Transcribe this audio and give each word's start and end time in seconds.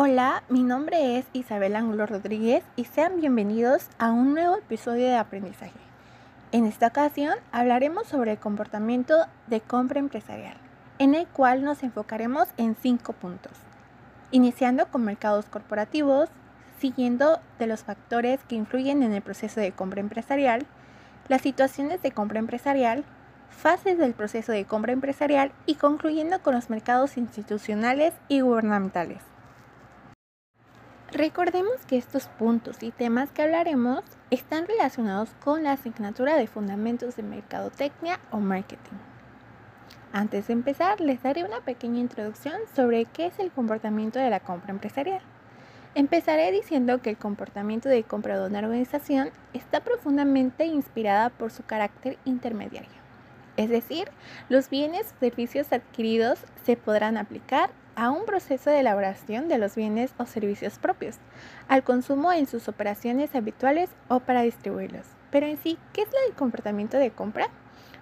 Hola, 0.00 0.44
mi 0.48 0.62
nombre 0.62 1.18
es 1.18 1.26
Isabel 1.32 1.74
Angulo 1.74 2.06
Rodríguez 2.06 2.62
y 2.76 2.84
sean 2.84 3.20
bienvenidos 3.20 3.88
a 3.98 4.12
un 4.12 4.32
nuevo 4.32 4.54
episodio 4.54 5.08
de 5.08 5.16
aprendizaje. 5.16 5.80
En 6.52 6.66
esta 6.66 6.86
ocasión 6.86 7.34
hablaremos 7.50 8.06
sobre 8.06 8.30
el 8.30 8.38
comportamiento 8.38 9.26
de 9.48 9.60
compra 9.60 9.98
empresarial, 9.98 10.56
en 11.00 11.16
el 11.16 11.26
cual 11.26 11.64
nos 11.64 11.82
enfocaremos 11.82 12.46
en 12.58 12.76
cinco 12.76 13.12
puntos, 13.12 13.50
iniciando 14.30 14.86
con 14.86 15.02
mercados 15.02 15.46
corporativos, 15.46 16.28
siguiendo 16.78 17.40
de 17.58 17.66
los 17.66 17.82
factores 17.82 18.38
que 18.48 18.54
influyen 18.54 19.02
en 19.02 19.12
el 19.14 19.22
proceso 19.22 19.58
de 19.58 19.72
compra 19.72 19.98
empresarial, 19.98 20.64
las 21.26 21.42
situaciones 21.42 22.02
de 22.02 22.12
compra 22.12 22.38
empresarial, 22.38 23.02
fases 23.50 23.98
del 23.98 24.14
proceso 24.14 24.52
de 24.52 24.64
compra 24.64 24.92
empresarial 24.92 25.50
y 25.66 25.74
concluyendo 25.74 26.40
con 26.40 26.54
los 26.54 26.70
mercados 26.70 27.16
institucionales 27.16 28.14
y 28.28 28.42
gubernamentales. 28.42 29.27
Recordemos 31.12 31.86
que 31.86 31.96
estos 31.96 32.26
puntos 32.26 32.82
y 32.82 32.90
temas 32.90 33.30
que 33.30 33.40
hablaremos 33.40 34.02
están 34.30 34.66
relacionados 34.66 35.30
con 35.42 35.62
la 35.62 35.72
asignatura 35.72 36.36
de 36.36 36.46
Fundamentos 36.46 37.16
de 37.16 37.22
Mercadotecnia 37.22 38.20
o 38.30 38.40
Marketing. 38.40 38.98
Antes 40.12 40.48
de 40.48 40.52
empezar, 40.52 41.00
les 41.00 41.22
daré 41.22 41.44
una 41.44 41.62
pequeña 41.62 42.00
introducción 42.00 42.60
sobre 42.76 43.06
qué 43.06 43.26
es 43.26 43.38
el 43.38 43.50
comportamiento 43.50 44.18
de 44.18 44.28
la 44.28 44.40
compra 44.40 44.70
empresarial. 44.70 45.22
Empezaré 45.94 46.52
diciendo 46.52 47.00
que 47.00 47.08
el 47.08 47.16
comportamiento 47.16 47.88
de 47.88 48.02
compra 48.02 48.38
de 48.38 48.46
una 48.46 48.58
organización 48.58 49.30
está 49.54 49.80
profundamente 49.80 50.66
inspirada 50.66 51.30
por 51.30 51.50
su 51.50 51.64
carácter 51.64 52.18
intermediario. 52.26 52.98
Es 53.56 53.70
decir, 53.70 54.10
los 54.50 54.68
bienes 54.68 55.14
o 55.16 55.20
servicios 55.20 55.72
adquiridos 55.72 56.38
se 56.64 56.76
podrán 56.76 57.16
aplicar 57.16 57.70
a 57.98 58.10
un 58.12 58.26
proceso 58.26 58.70
de 58.70 58.78
elaboración 58.78 59.48
de 59.48 59.58
los 59.58 59.74
bienes 59.74 60.14
o 60.18 60.26
servicios 60.26 60.78
propios, 60.78 61.16
al 61.66 61.82
consumo 61.82 62.32
en 62.32 62.46
sus 62.46 62.68
operaciones 62.68 63.34
habituales 63.34 63.90
o 64.06 64.20
para 64.20 64.42
distribuirlos. 64.42 65.04
Pero 65.32 65.46
en 65.46 65.58
sí, 65.58 65.78
¿qué 65.92 66.02
es 66.02 66.08
el 66.28 66.34
comportamiento 66.36 66.96
de 66.96 67.10
compra? 67.10 67.48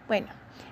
Bueno, 0.06 0.26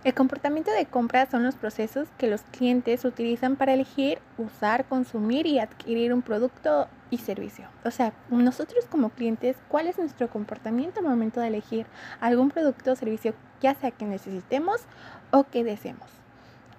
el 0.05 0.13
comportamiento 0.13 0.71
de 0.73 0.85
compra 0.85 1.25
son 1.25 1.43
los 1.43 1.55
procesos 1.55 2.07
que 2.19 2.29
los 2.29 2.43
clientes 2.43 3.07
utilizan 3.07 3.57
para 3.57 3.73
elegir, 3.73 4.19
usar, 4.37 4.85
consumir 4.85 5.47
y 5.47 5.59
adquirir 5.59 6.13
un 6.13 6.21
producto 6.21 6.87
y 7.09 7.17
servicio. 7.17 7.67
O 7.83 7.91
sea, 7.91 8.13
nosotros 8.29 8.85
como 8.91 9.09
clientes, 9.09 9.57
¿cuál 9.69 9.87
es 9.87 9.97
nuestro 9.97 10.29
comportamiento 10.29 11.01
al 11.01 11.07
momento 11.07 11.41
de 11.41 11.49
elegir 11.49 11.87
algún 12.21 12.51
producto 12.51 12.93
o 12.93 12.97
servicio, 12.97 13.33
ya 13.63 13.75
sea 13.75 13.91
que 13.91 14.05
necesitemos 14.05 14.83
o 15.31 15.45
que 15.45 15.65
deseemos? 15.65 16.24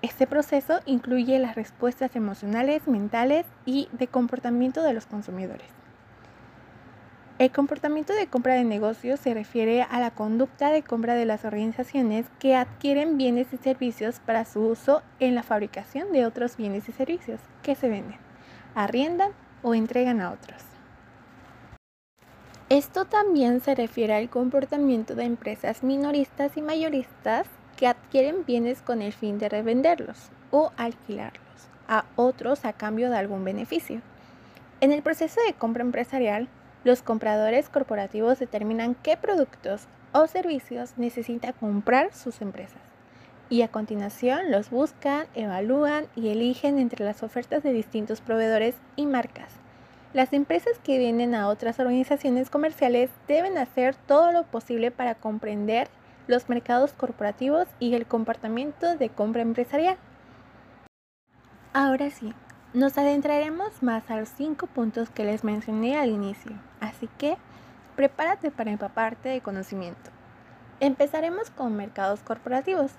Este 0.01 0.27
proceso 0.27 0.79
incluye 0.85 1.39
las 1.39 1.55
respuestas 1.55 2.15
emocionales, 2.15 2.87
mentales 2.87 3.45
y 3.65 3.87
de 3.91 4.07
comportamiento 4.07 4.83
de 4.83 4.93
los 4.93 5.05
consumidores. 5.05 5.67
El 7.37 7.51
comportamiento 7.51 8.13
de 8.13 8.27
compra 8.27 8.53
de 8.53 8.63
negocios 8.63 9.19
se 9.19 9.33
refiere 9.33 9.81
a 9.81 9.99
la 9.99 10.11
conducta 10.11 10.69
de 10.69 10.83
compra 10.83 11.15
de 11.15 11.25
las 11.25 11.43
organizaciones 11.43 12.27
que 12.39 12.55
adquieren 12.55 13.17
bienes 13.17 13.51
y 13.51 13.57
servicios 13.57 14.21
para 14.21 14.45
su 14.45 14.61
uso 14.61 15.01
en 15.19 15.35
la 15.35 15.43
fabricación 15.43 16.13
de 16.13 16.25
otros 16.25 16.55
bienes 16.55 16.87
y 16.87 16.93
servicios 16.93 17.41
que 17.61 17.75
se 17.75 17.89
venden, 17.89 18.19
arriendan 18.73 19.31
o 19.63 19.75
entregan 19.75 20.21
a 20.21 20.31
otros. 20.31 20.61
Esto 22.69 23.03
también 23.03 23.59
se 23.59 23.75
refiere 23.75 24.15
al 24.15 24.29
comportamiento 24.29 25.13
de 25.13 25.25
empresas 25.25 25.83
minoristas 25.83 26.55
y 26.55 26.61
mayoristas 26.61 27.47
que 27.77 27.87
adquieren 27.87 28.45
bienes 28.45 28.81
con 28.81 29.01
el 29.01 29.13
fin 29.13 29.39
de 29.39 29.49
revenderlos 29.49 30.29
o 30.51 30.71
alquilarlos 30.77 31.41
a 31.87 32.05
otros 32.15 32.65
a 32.65 32.73
cambio 32.73 33.09
de 33.09 33.17
algún 33.17 33.43
beneficio. 33.43 34.01
En 34.81 34.91
el 34.91 35.01
proceso 35.01 35.39
de 35.45 35.53
compra 35.53 35.83
empresarial, 35.83 36.47
los 36.83 37.01
compradores 37.01 37.69
corporativos 37.69 38.39
determinan 38.39 38.95
qué 38.95 39.17
productos 39.17 39.87
o 40.11 40.27
servicios 40.27 40.93
necesita 40.97 41.53
comprar 41.53 42.13
sus 42.13 42.41
empresas 42.41 42.81
y 43.49 43.61
a 43.61 43.67
continuación 43.67 44.51
los 44.51 44.69
buscan, 44.69 45.27
evalúan 45.35 46.07
y 46.15 46.29
eligen 46.29 46.79
entre 46.79 47.05
las 47.05 47.23
ofertas 47.23 47.63
de 47.63 47.73
distintos 47.73 48.21
proveedores 48.21 48.75
y 48.95 49.05
marcas. 49.05 49.49
Las 50.13 50.33
empresas 50.33 50.79
que 50.83 50.97
venden 50.97 51.35
a 51.35 51.49
otras 51.49 51.79
organizaciones 51.79 52.49
comerciales 52.49 53.09
deben 53.27 53.57
hacer 53.57 53.95
todo 53.95 54.31
lo 54.31 54.43
posible 54.43 54.89
para 54.89 55.15
comprender 55.15 55.89
los 56.27 56.49
mercados 56.49 56.93
corporativos 56.93 57.67
y 57.79 57.93
el 57.93 58.05
comportamiento 58.05 58.97
de 58.97 59.09
compra 59.09 59.41
empresarial. 59.41 59.97
Ahora 61.73 62.09
sí, 62.09 62.33
nos 62.73 62.97
adentraremos 62.97 63.83
más 63.83 64.09
a 64.09 64.17
los 64.17 64.29
cinco 64.29 64.67
puntos 64.67 65.09
que 65.09 65.25
les 65.25 65.43
mencioné 65.43 65.97
al 65.97 66.09
inicio, 66.09 66.53
así 66.79 67.09
que 67.17 67.37
prepárate 67.95 68.51
para 68.51 68.71
empaparte 68.71 69.29
de 69.29 69.41
conocimiento. 69.41 70.11
Empezaremos 70.79 71.49
con 71.51 71.75
mercados 71.75 72.21
corporativos. 72.21 72.91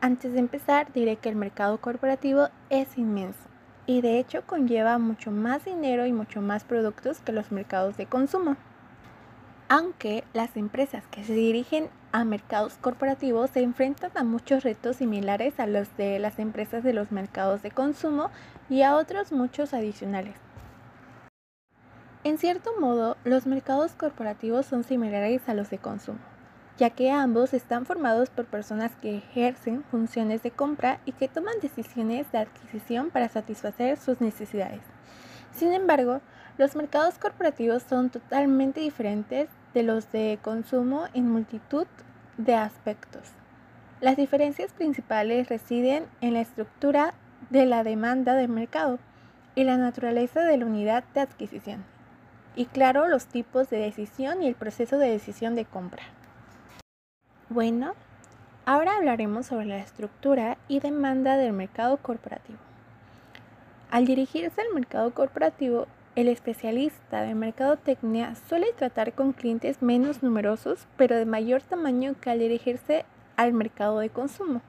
Antes 0.00 0.32
de 0.32 0.38
empezar, 0.38 0.92
diré 0.92 1.16
que 1.16 1.28
el 1.28 1.36
mercado 1.36 1.78
corporativo 1.78 2.48
es 2.70 2.96
inmenso 2.96 3.40
y 3.86 4.00
de 4.00 4.18
hecho 4.18 4.42
conlleva 4.46 4.98
mucho 4.98 5.30
más 5.30 5.64
dinero 5.64 6.06
y 6.06 6.12
mucho 6.12 6.40
más 6.40 6.64
productos 6.64 7.20
que 7.20 7.32
los 7.32 7.52
mercados 7.52 7.96
de 7.96 8.06
consumo 8.06 8.56
aunque 9.70 10.24
las 10.32 10.56
empresas 10.56 11.04
que 11.12 11.22
se 11.22 11.32
dirigen 11.32 11.88
a 12.12 12.24
mercados 12.24 12.74
corporativos 12.80 13.50
se 13.50 13.62
enfrentan 13.62 14.10
a 14.16 14.24
muchos 14.24 14.64
retos 14.64 14.96
similares 14.96 15.60
a 15.60 15.66
los 15.66 15.96
de 15.96 16.18
las 16.18 16.38
empresas 16.38 16.82
de 16.82 16.92
los 16.92 17.12
mercados 17.12 17.62
de 17.62 17.70
consumo 17.70 18.30
y 18.68 18.82
a 18.82 18.96
otros 18.96 19.32
muchos 19.32 19.74
adicionales. 19.74 20.34
En 22.24 22.36
cierto 22.36 22.72
modo, 22.78 23.16
los 23.24 23.46
mercados 23.46 23.92
corporativos 23.92 24.66
son 24.66 24.84
similares 24.84 25.48
a 25.48 25.54
los 25.54 25.70
de 25.70 25.78
consumo, 25.78 26.18
ya 26.76 26.90
que 26.90 27.10
ambos 27.10 27.54
están 27.54 27.86
formados 27.86 28.28
por 28.28 28.44
personas 28.44 28.94
que 28.96 29.16
ejercen 29.16 29.84
funciones 29.84 30.42
de 30.42 30.50
compra 30.50 31.00
y 31.06 31.12
que 31.12 31.28
toman 31.28 31.54
decisiones 31.62 32.30
de 32.32 32.38
adquisición 32.38 33.10
para 33.10 33.28
satisfacer 33.28 33.96
sus 33.96 34.20
necesidades. 34.20 34.82
Sin 35.52 35.72
embargo, 35.72 36.20
los 36.58 36.76
mercados 36.76 37.18
corporativos 37.18 37.82
son 37.84 38.10
totalmente 38.10 38.80
diferentes 38.80 39.48
de 39.74 39.82
los 39.82 40.10
de 40.12 40.38
consumo 40.42 41.04
en 41.14 41.30
multitud 41.30 41.86
de 42.36 42.54
aspectos. 42.54 43.22
Las 44.00 44.16
diferencias 44.16 44.72
principales 44.72 45.48
residen 45.48 46.06
en 46.20 46.34
la 46.34 46.40
estructura 46.40 47.14
de 47.50 47.66
la 47.66 47.84
demanda 47.84 48.34
del 48.34 48.48
mercado 48.48 48.98
y 49.54 49.64
la 49.64 49.76
naturaleza 49.76 50.40
de 50.40 50.56
la 50.56 50.66
unidad 50.66 51.04
de 51.14 51.20
adquisición. 51.20 51.84
Y 52.56 52.66
claro, 52.66 53.08
los 53.08 53.26
tipos 53.26 53.68
de 53.70 53.78
decisión 53.78 54.42
y 54.42 54.48
el 54.48 54.54
proceso 54.54 54.98
de 54.98 55.10
decisión 55.10 55.54
de 55.54 55.64
compra. 55.64 56.02
Bueno, 57.48 57.94
ahora 58.64 58.96
hablaremos 58.96 59.46
sobre 59.46 59.66
la 59.66 59.78
estructura 59.78 60.56
y 60.68 60.80
demanda 60.80 61.36
del 61.36 61.52
mercado 61.52 61.96
corporativo. 61.98 62.58
Al 63.90 64.06
dirigirse 64.06 64.60
al 64.60 64.72
mercado 64.74 65.12
corporativo, 65.12 65.88
el 66.16 66.28
especialista 66.28 67.22
de 67.22 67.34
mercadotecnia 67.34 68.34
suele 68.48 68.72
tratar 68.72 69.12
con 69.12 69.32
clientes 69.32 69.80
menos 69.80 70.22
numerosos, 70.22 70.86
pero 70.96 71.16
de 71.16 71.24
mayor 71.24 71.62
tamaño 71.62 72.14
que 72.20 72.30
al 72.30 72.40
dirigirse 72.40 73.04
al 73.36 73.52
mercado 73.52 74.00
de 74.00 74.10
consumo. 74.10 74.60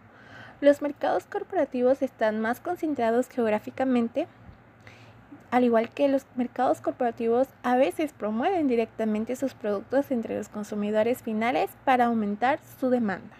Los 0.61 0.83
mercados 0.83 1.25
corporativos 1.25 2.03
están 2.03 2.39
más 2.39 2.59
concentrados 2.59 3.27
geográficamente, 3.27 4.27
al 5.49 5.63
igual 5.63 5.89
que 5.89 6.07
los 6.07 6.25
mercados 6.35 6.79
corporativos 6.79 7.47
a 7.63 7.75
veces 7.75 8.13
promueven 8.13 8.67
directamente 8.67 9.35
sus 9.35 9.55
productos 9.55 10.11
entre 10.11 10.37
los 10.37 10.47
consumidores 10.47 11.23
finales 11.23 11.71
para 11.83 12.05
aumentar 12.05 12.59
su 12.79 12.91
demanda. 12.91 13.35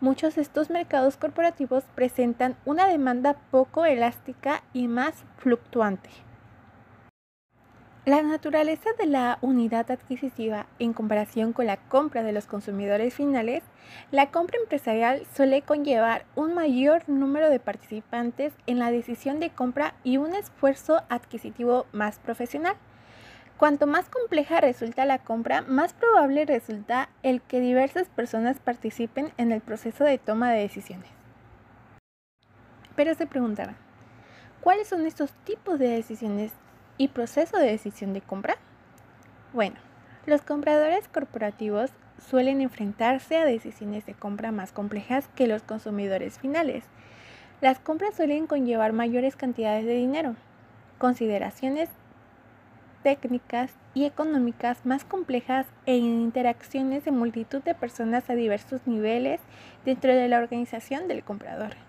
Muchos 0.00 0.36
de 0.36 0.42
estos 0.42 0.70
mercados 0.70 1.16
corporativos 1.16 1.84
presentan 1.94 2.56
una 2.64 2.88
demanda 2.88 3.36
poco 3.50 3.84
elástica 3.84 4.62
y 4.72 4.88
más 4.88 5.24
fluctuante. 5.36 6.08
La 8.08 8.22
naturaleza 8.22 8.88
de 8.98 9.04
la 9.04 9.36
unidad 9.42 9.90
adquisitiva 9.90 10.64
en 10.78 10.94
comparación 10.94 11.52
con 11.52 11.66
la 11.66 11.76
compra 11.76 12.22
de 12.22 12.32
los 12.32 12.46
consumidores 12.46 13.12
finales, 13.12 13.62
la 14.10 14.30
compra 14.30 14.58
empresarial 14.58 15.26
suele 15.36 15.60
conllevar 15.60 16.24
un 16.34 16.54
mayor 16.54 17.06
número 17.06 17.50
de 17.50 17.60
participantes 17.60 18.54
en 18.66 18.78
la 18.78 18.90
decisión 18.90 19.40
de 19.40 19.50
compra 19.50 19.92
y 20.04 20.16
un 20.16 20.34
esfuerzo 20.34 21.02
adquisitivo 21.10 21.84
más 21.92 22.18
profesional. 22.18 22.76
Cuanto 23.58 23.86
más 23.86 24.08
compleja 24.08 24.62
resulta 24.62 25.04
la 25.04 25.18
compra, 25.18 25.60
más 25.60 25.92
probable 25.92 26.46
resulta 26.46 27.10
el 27.22 27.42
que 27.42 27.60
diversas 27.60 28.08
personas 28.08 28.58
participen 28.58 29.32
en 29.36 29.52
el 29.52 29.60
proceso 29.60 30.04
de 30.04 30.16
toma 30.16 30.50
de 30.50 30.60
decisiones. 30.60 31.10
Pero 32.96 33.14
se 33.14 33.26
preguntarán, 33.26 33.76
¿cuáles 34.62 34.88
son 34.88 35.04
estos 35.04 35.30
tipos 35.44 35.78
de 35.78 35.88
decisiones 35.88 36.54
y 36.98 37.08
proceso 37.08 37.56
de 37.56 37.70
decisión 37.70 38.12
de 38.12 38.20
compra? 38.20 38.56
Bueno, 39.54 39.76
los 40.26 40.42
compradores 40.42 41.08
corporativos 41.08 41.90
suelen 42.28 42.60
enfrentarse 42.60 43.36
a 43.38 43.46
decisiones 43.46 44.04
de 44.04 44.14
compra 44.14 44.52
más 44.52 44.72
complejas 44.72 45.28
que 45.34 45.46
los 45.46 45.62
consumidores 45.62 46.38
finales. 46.38 46.84
Las 47.60 47.78
compras 47.78 48.16
suelen 48.16 48.46
conllevar 48.46 48.92
mayores 48.92 49.36
cantidades 49.36 49.86
de 49.86 49.94
dinero. 49.94 50.36
consideraciones 50.98 51.88
técnicas 53.04 53.70
y 53.94 54.04
económicas 54.04 54.84
más 54.84 55.04
complejas 55.04 55.66
e 55.86 55.96
interacciones 55.96 57.04
de 57.04 57.12
multitud 57.12 57.62
de 57.62 57.74
personas 57.74 58.28
a 58.28 58.34
diversos 58.34 58.86
niveles 58.86 59.40
dentro 59.84 60.12
de 60.14 60.28
la 60.28 60.38
organización 60.38 61.06
del 61.08 61.22
comprador. 61.22 61.87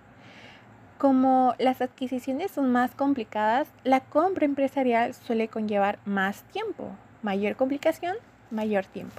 Como 1.00 1.56
las 1.60 1.81
adquisiciones 1.81 2.51
son 2.51 2.74
más 2.74 2.94
complicadas, 2.94 3.69
la 3.86 4.01
compra 4.01 4.44
empresarial 4.44 5.13
suele 5.13 5.48
conllevar 5.48 5.98
más 6.04 6.44
tiempo, 6.51 6.90
mayor 7.22 7.56
complicación, 7.56 8.18
mayor 8.51 8.86
tiempo. 8.86 9.16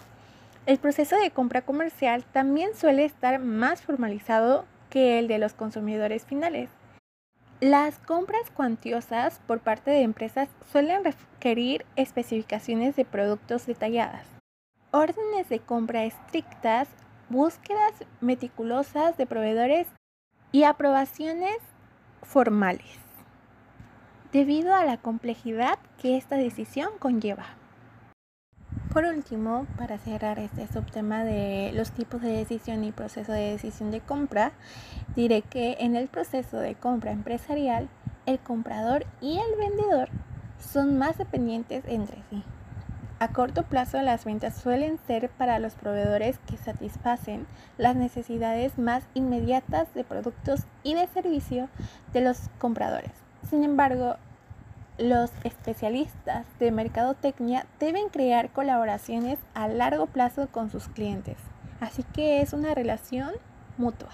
El 0.66 0.76
proceso 0.76 1.16
de 1.16 1.30
compra 1.30 1.62
comercial 1.62 2.22
también 2.34 2.74
suele 2.74 3.06
estar 3.06 3.38
más 3.38 3.80
formalizado 3.80 4.66
que 4.90 5.18
el 5.18 5.26
de 5.26 5.38
los 5.38 5.54
consumidores 5.54 6.26
finales. 6.26 6.68
Las 7.60 7.98
compras 7.98 8.50
cuantiosas 8.52 9.40
por 9.46 9.60
parte 9.60 9.90
de 9.90 10.02
empresas 10.02 10.50
suelen 10.70 11.02
requerir 11.02 11.86
especificaciones 11.96 12.94
de 12.94 13.06
productos 13.06 13.64
detalladas, 13.64 14.26
órdenes 14.90 15.48
de 15.48 15.60
compra 15.60 16.04
estrictas, 16.04 16.88
búsquedas 17.30 17.94
meticulosas 18.20 19.16
de 19.16 19.24
proveedores 19.24 19.86
y 20.52 20.64
aprobaciones 20.64 21.56
formales, 22.22 22.98
debido 24.32 24.74
a 24.74 24.84
la 24.84 24.96
complejidad 24.96 25.78
que 26.00 26.16
esta 26.16 26.36
decisión 26.36 26.90
conlleva. 26.98 27.46
Por 28.92 29.04
último, 29.04 29.66
para 29.78 29.98
cerrar 29.98 30.40
este 30.40 30.66
subtema 30.66 31.22
de 31.22 31.70
los 31.74 31.92
tipos 31.92 32.20
de 32.20 32.30
decisión 32.30 32.82
y 32.82 32.90
proceso 32.90 33.32
de 33.32 33.52
decisión 33.52 33.92
de 33.92 34.00
compra, 34.00 34.50
diré 35.14 35.42
que 35.42 35.76
en 35.78 35.94
el 35.94 36.08
proceso 36.08 36.58
de 36.58 36.74
compra 36.74 37.12
empresarial, 37.12 37.88
el 38.26 38.40
comprador 38.40 39.06
y 39.20 39.38
el 39.38 39.58
vendedor 39.58 40.08
son 40.58 40.98
más 40.98 41.18
dependientes 41.18 41.84
entre 41.86 42.16
sí. 42.30 42.42
A 43.20 43.28
corto 43.28 43.64
plazo 43.64 44.00
las 44.00 44.24
ventas 44.24 44.54
suelen 44.54 44.98
ser 45.06 45.28
para 45.28 45.58
los 45.58 45.74
proveedores 45.74 46.38
que 46.46 46.56
satisfacen 46.56 47.46
las 47.76 47.94
necesidades 47.94 48.78
más 48.78 49.04
inmediatas 49.12 49.92
de 49.92 50.04
productos 50.04 50.60
y 50.82 50.94
de 50.94 51.06
servicio 51.06 51.68
de 52.14 52.22
los 52.22 52.48
compradores. 52.58 53.12
Sin 53.50 53.62
embargo, 53.62 54.16
los 54.96 55.30
especialistas 55.44 56.46
de 56.58 56.72
mercadotecnia 56.72 57.66
deben 57.78 58.08
crear 58.08 58.48
colaboraciones 58.52 59.38
a 59.52 59.68
largo 59.68 60.06
plazo 60.06 60.48
con 60.50 60.70
sus 60.70 60.88
clientes. 60.88 61.36
Así 61.78 62.04
que 62.14 62.40
es 62.40 62.54
una 62.54 62.74
relación 62.74 63.32
mutua. 63.76 64.12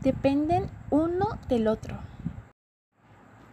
Dependen 0.00 0.68
uno 0.90 1.38
del 1.48 1.68
otro. 1.68 1.98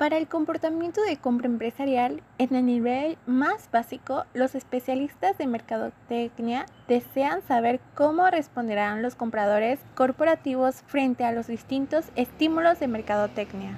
Para 0.03 0.17
el 0.17 0.27
comportamiento 0.27 1.01
de 1.01 1.15
compra 1.15 1.47
empresarial, 1.47 2.21
en 2.37 2.53
el 2.55 2.65
nivel 2.65 3.17
más 3.25 3.71
básico, 3.71 4.25
los 4.33 4.53
especialistas 4.53 5.37
de 5.37 5.47
mercadotecnia 5.47 6.65
desean 6.89 7.41
saber 7.47 7.79
cómo 7.95 8.29
responderán 8.29 9.01
los 9.01 9.15
compradores 9.15 9.79
corporativos 9.95 10.83
frente 10.87 11.23
a 11.23 11.31
los 11.31 11.47
distintos 11.47 12.03
estímulos 12.17 12.81
de 12.81 12.89
mercadotecnia. 12.89 13.77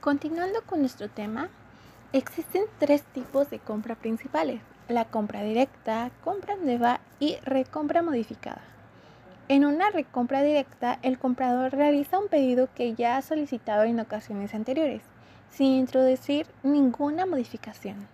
Continuando 0.00 0.60
con 0.66 0.80
nuestro 0.80 1.08
tema, 1.08 1.50
existen 2.12 2.64
tres 2.80 3.04
tipos 3.04 3.48
de 3.48 3.60
compra 3.60 3.94
principales, 3.94 4.60
la 4.88 5.04
compra 5.04 5.44
directa, 5.44 6.10
compra 6.24 6.56
nueva 6.56 6.98
y 7.20 7.36
recompra 7.44 8.02
modificada. 8.02 8.62
En 9.50 9.64
una 9.64 9.90
recompra 9.90 10.44
directa, 10.44 11.00
el 11.02 11.18
comprador 11.18 11.72
realiza 11.72 12.20
un 12.20 12.28
pedido 12.28 12.68
que 12.72 12.94
ya 12.94 13.16
ha 13.16 13.22
solicitado 13.22 13.82
en 13.82 13.98
ocasiones 13.98 14.54
anteriores, 14.54 15.02
sin 15.50 15.72
introducir 15.72 16.46
ninguna 16.62 17.26
modificación. 17.26 18.06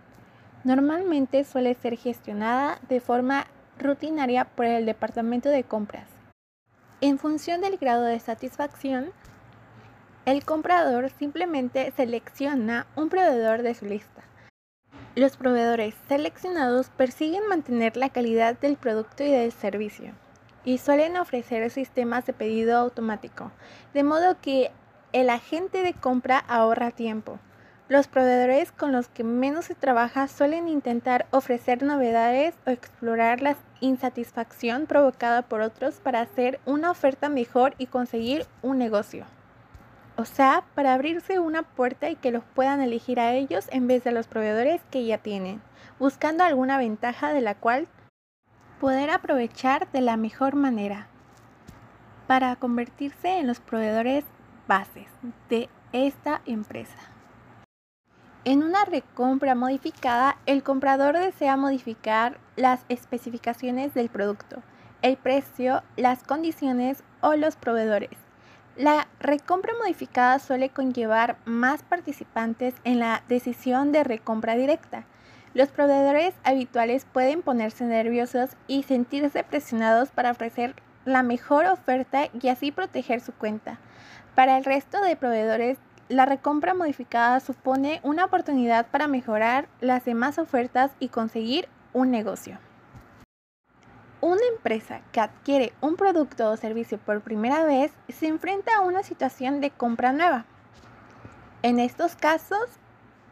Normalmente 0.65 1.45
suele 1.45 1.75
ser 1.75 1.99
gestionada 1.99 2.81
de 2.89 3.01
forma 3.01 3.49
rutinaria 3.79 4.47
por 4.47 4.65
el 4.65 4.87
departamento 4.87 5.51
de 5.51 5.63
compras. 5.63 6.09
En 7.03 7.19
función 7.19 7.61
del 7.61 7.77
grado 7.77 8.05
de 8.05 8.19
satisfacción, 8.19 9.11
el 10.25 10.43
comprador 10.43 11.11
simplemente 11.19 11.93
selecciona 11.99 12.87
un 12.97 13.11
proveedor 13.11 13.61
de 13.61 13.75
su 13.75 13.85
lista. 13.85 14.23
Los 15.15 15.37
proveedores 15.37 15.95
seleccionados 16.09 16.89
persiguen 16.89 17.47
mantener 17.47 17.99
la 17.99 18.09
calidad 18.09 18.59
del 18.59 18.77
producto 18.79 19.23
y 19.23 19.31
del 19.31 19.53
servicio 19.53 20.15
y 20.67 20.79
suelen 20.79 21.17
ofrecer 21.17 21.71
sistemas 21.71 22.27
de 22.27 22.35
pedido 22.35 22.77
automático, 22.77 23.53
de 23.95 24.03
modo 24.03 24.37
que 24.43 24.71
el 25.15 25.31
agente 25.31 25.83
de 25.83 25.95
compra 25.95 26.39
ahorra 26.39 26.91
tiempo. 26.91 27.39
Los 27.89 28.09
proveedores 28.09 28.73
con 28.73 28.91
los 28.91 29.07
que 29.07 29.23
menos 29.23 29.67
se 29.67 29.77
trabaja 29.77 30.27
suelen 30.27 30.67
intentar 30.67 31.27
ofrecer 31.31 31.85
novedades 31.85 32.53
o 32.67 32.71
explorar 32.71 33.41
la 33.43 33.57
insatisfacción 33.81 34.87
provocada 34.87 35.43
por 35.43 35.61
otros 35.61 36.01
para 36.01 36.21
hacer 36.21 36.59
una 36.67 36.91
oferta 36.91 37.29
mejor 37.29 37.75
y 37.79 37.87
conseguir 37.87 38.45
un 38.61 38.79
negocio. 38.79 39.25
O 40.17 40.25
sea, 40.25 40.65
para 40.75 40.95
abrirse 40.95 41.39
una 41.39 41.63
puerta 41.63 42.11
y 42.11 42.17
que 42.17 42.33
los 42.33 42.43
puedan 42.43 42.81
elegir 42.81 43.21
a 43.21 43.35
ellos 43.35 43.69
en 43.71 43.87
vez 43.87 44.03
de 44.03 44.11
los 44.11 44.27
proveedores 44.27 44.81
que 44.91 45.05
ya 45.05 45.19
tienen, 45.19 45.63
buscando 46.01 46.43
alguna 46.43 46.79
ventaja 46.79 47.33
de 47.33 47.41
la 47.41 47.55
cual 47.55 47.87
poder 48.81 49.11
aprovechar 49.11 49.91
de 49.93 50.01
la 50.01 50.17
mejor 50.17 50.55
manera 50.55 51.09
para 52.27 52.57
convertirse 52.57 53.39
en 53.39 53.47
los 53.47 53.61
proveedores 53.61 54.25
bases 54.67 55.09
de 55.49 55.69
esta 55.93 56.43
empresa. 56.47 56.99
En 58.45 58.63
una 58.63 58.85
recompra 58.85 59.55
modificada, 59.55 60.37
el 60.47 60.63
comprador 60.63 61.19
desea 61.19 61.57
modificar 61.57 62.39
las 62.57 62.85
especificaciones 62.89 63.95
del 63.95 64.09
producto, 64.09 64.63
el 65.03 65.17
precio, 65.17 65.83
las 65.97 66.23
condiciones 66.23 67.03
o 67.21 67.35
los 67.35 67.57
proveedores 67.57 68.19
la 68.77 69.09
recompra 69.21 69.73
modificada 69.81 70.39
suele 70.39 70.69
conllevar 70.69 71.39
más 71.47 71.83
participantes 71.83 72.75
en 72.85 72.99
la 73.01 73.23
decisión 73.29 73.91
de 73.91 74.05
recompra 74.05 74.55
directa. 74.55 75.07
Los 75.57 75.71
proveedores 75.71 76.35
habituales 76.45 77.07
pueden 77.11 77.41
ponerse 77.41 77.87
nerviosos 77.87 78.51
y 78.67 78.83
sentirse 78.83 79.43
presionados 79.43 80.11
para 80.11 80.33
ofrecer 80.33 80.75
la 81.07 81.23
mejor 81.23 81.65
oferta 81.65 82.29
y 82.39 82.49
así 82.49 82.73
proteger 82.73 83.23
su 83.23 83.33
cuenta. 83.33 83.79
Para 84.35 84.59
el 84.59 84.67
resto 84.67 85.01
de 85.01 85.17
proveedores, 85.17 85.79
la 86.11 86.27
recompra 86.27 86.75
modificada 86.75 87.41
supone 87.41 88.01
una 88.03 88.27
oportunidad 88.27 88.89
para 88.89 89.09
mejorar 89.09 89.67
las 89.81 90.05
demás 90.05 90.39
ofertas 90.39 90.91
y 91.01 91.09
conseguir 91.09 91.71
un 91.95 92.11
negocio. 92.11 92.59
Una 94.21 94.43
empresa 94.55 95.01
que 95.11 95.21
adquiere 95.21 95.73
un 95.81 95.97
producto 95.97 96.51
o 96.51 96.59
servicio 96.59 96.99
por 96.99 97.23
primera 97.23 97.65
vez 97.65 97.93
se 98.11 98.27
enfrenta 98.27 98.77
a 98.77 98.83
una 98.83 99.03
situación 99.03 99.63
de 99.63 99.71
compra 99.71 100.13
nueva. 100.13 100.45
En 101.63 101.81
estos 101.81 102.15
casos, 102.15 102.79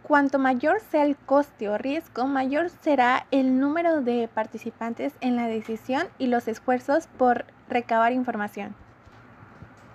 cuanto 0.07 0.39
mayor 0.39 0.81
sea 0.81 1.05
el 1.05 1.17
coste 1.17 1.69
o 1.69 1.77
riesgo, 1.77 2.27
mayor 2.27 2.71
será 2.71 3.27
el 3.33 3.59
número 3.59 4.03
de 4.03 4.29
participantes 4.33 5.15
en 5.21 5.35
la 5.35 5.49
decisión 5.49 6.07
y 6.19 6.29
los 6.29 6.47
esfuerzos 6.47 7.09
por 7.19 7.47
recabar 7.69 8.13
información. 8.13 8.77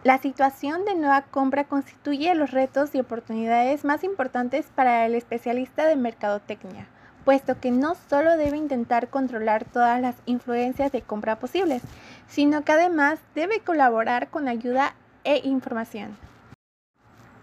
La 0.04 0.18
situación 0.18 0.84
de 0.86 0.96
nueva 0.96 1.24
compra 1.24 1.64
constituye 1.64 2.36
los 2.36 2.52
retos 2.52 2.94
y 2.94 3.00
oportunidades 3.00 3.86
más 3.86 4.04
importantes 4.04 4.68
para 4.76 5.06
el 5.06 5.16
especialista 5.16 5.86
de 5.86 5.96
mercadotecnia 5.96 6.88
puesto 7.30 7.60
que 7.60 7.70
no 7.70 7.94
solo 8.10 8.38
debe 8.38 8.58
intentar 8.58 9.10
controlar 9.10 9.64
todas 9.64 10.02
las 10.02 10.16
influencias 10.26 10.92
de 10.92 11.04
compra 11.04 11.38
posibles, 11.38 11.84
sino 12.28 12.64
que 12.64 12.72
además 12.72 13.20
debe 13.36 13.60
colaborar 13.60 14.30
con 14.30 14.48
ayuda 14.48 14.96
e 15.24 15.40
información. 15.44 16.18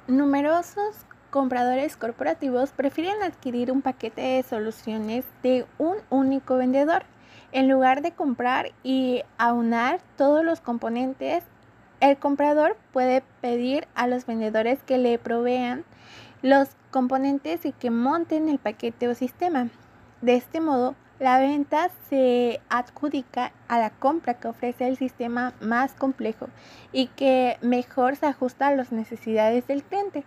Numerosos 0.08 1.06
compradores 1.30 1.96
corporativos 1.96 2.70
prefieren 2.70 3.22
adquirir 3.22 3.70
un 3.70 3.82
paquete 3.82 4.20
de 4.20 4.42
soluciones 4.42 5.24
de 5.42 5.66
un 5.78 5.96
único 6.10 6.56
vendedor 6.56 7.04
en 7.52 7.68
lugar 7.68 8.02
de 8.02 8.12
comprar 8.12 8.72
y 8.82 9.22
aunar 9.38 10.00
todos 10.16 10.44
los 10.44 10.60
componentes. 10.60 11.44
El 12.00 12.16
comprador 12.18 12.76
puede 12.92 13.22
pedir 13.40 13.88
a 13.94 14.06
los 14.06 14.26
vendedores 14.26 14.78
que 14.84 14.98
le 14.98 15.18
provean 15.18 15.84
los 16.42 16.68
componentes 16.90 17.64
y 17.64 17.72
que 17.72 17.90
monten 17.90 18.48
el 18.48 18.58
paquete 18.58 19.08
o 19.08 19.14
sistema. 19.14 19.68
De 20.20 20.34
este 20.34 20.60
modo, 20.60 20.94
la 21.18 21.38
venta 21.38 21.90
se 22.10 22.60
adjudica 22.68 23.52
a 23.68 23.78
la 23.78 23.90
compra 23.90 24.34
que 24.34 24.48
ofrece 24.48 24.86
el 24.86 24.98
sistema 24.98 25.54
más 25.60 25.94
complejo 25.94 26.48
y 26.92 27.06
que 27.08 27.56
mejor 27.62 28.16
se 28.16 28.26
ajusta 28.26 28.68
a 28.68 28.74
las 28.74 28.92
necesidades 28.92 29.66
del 29.66 29.82
cliente. 29.82 30.24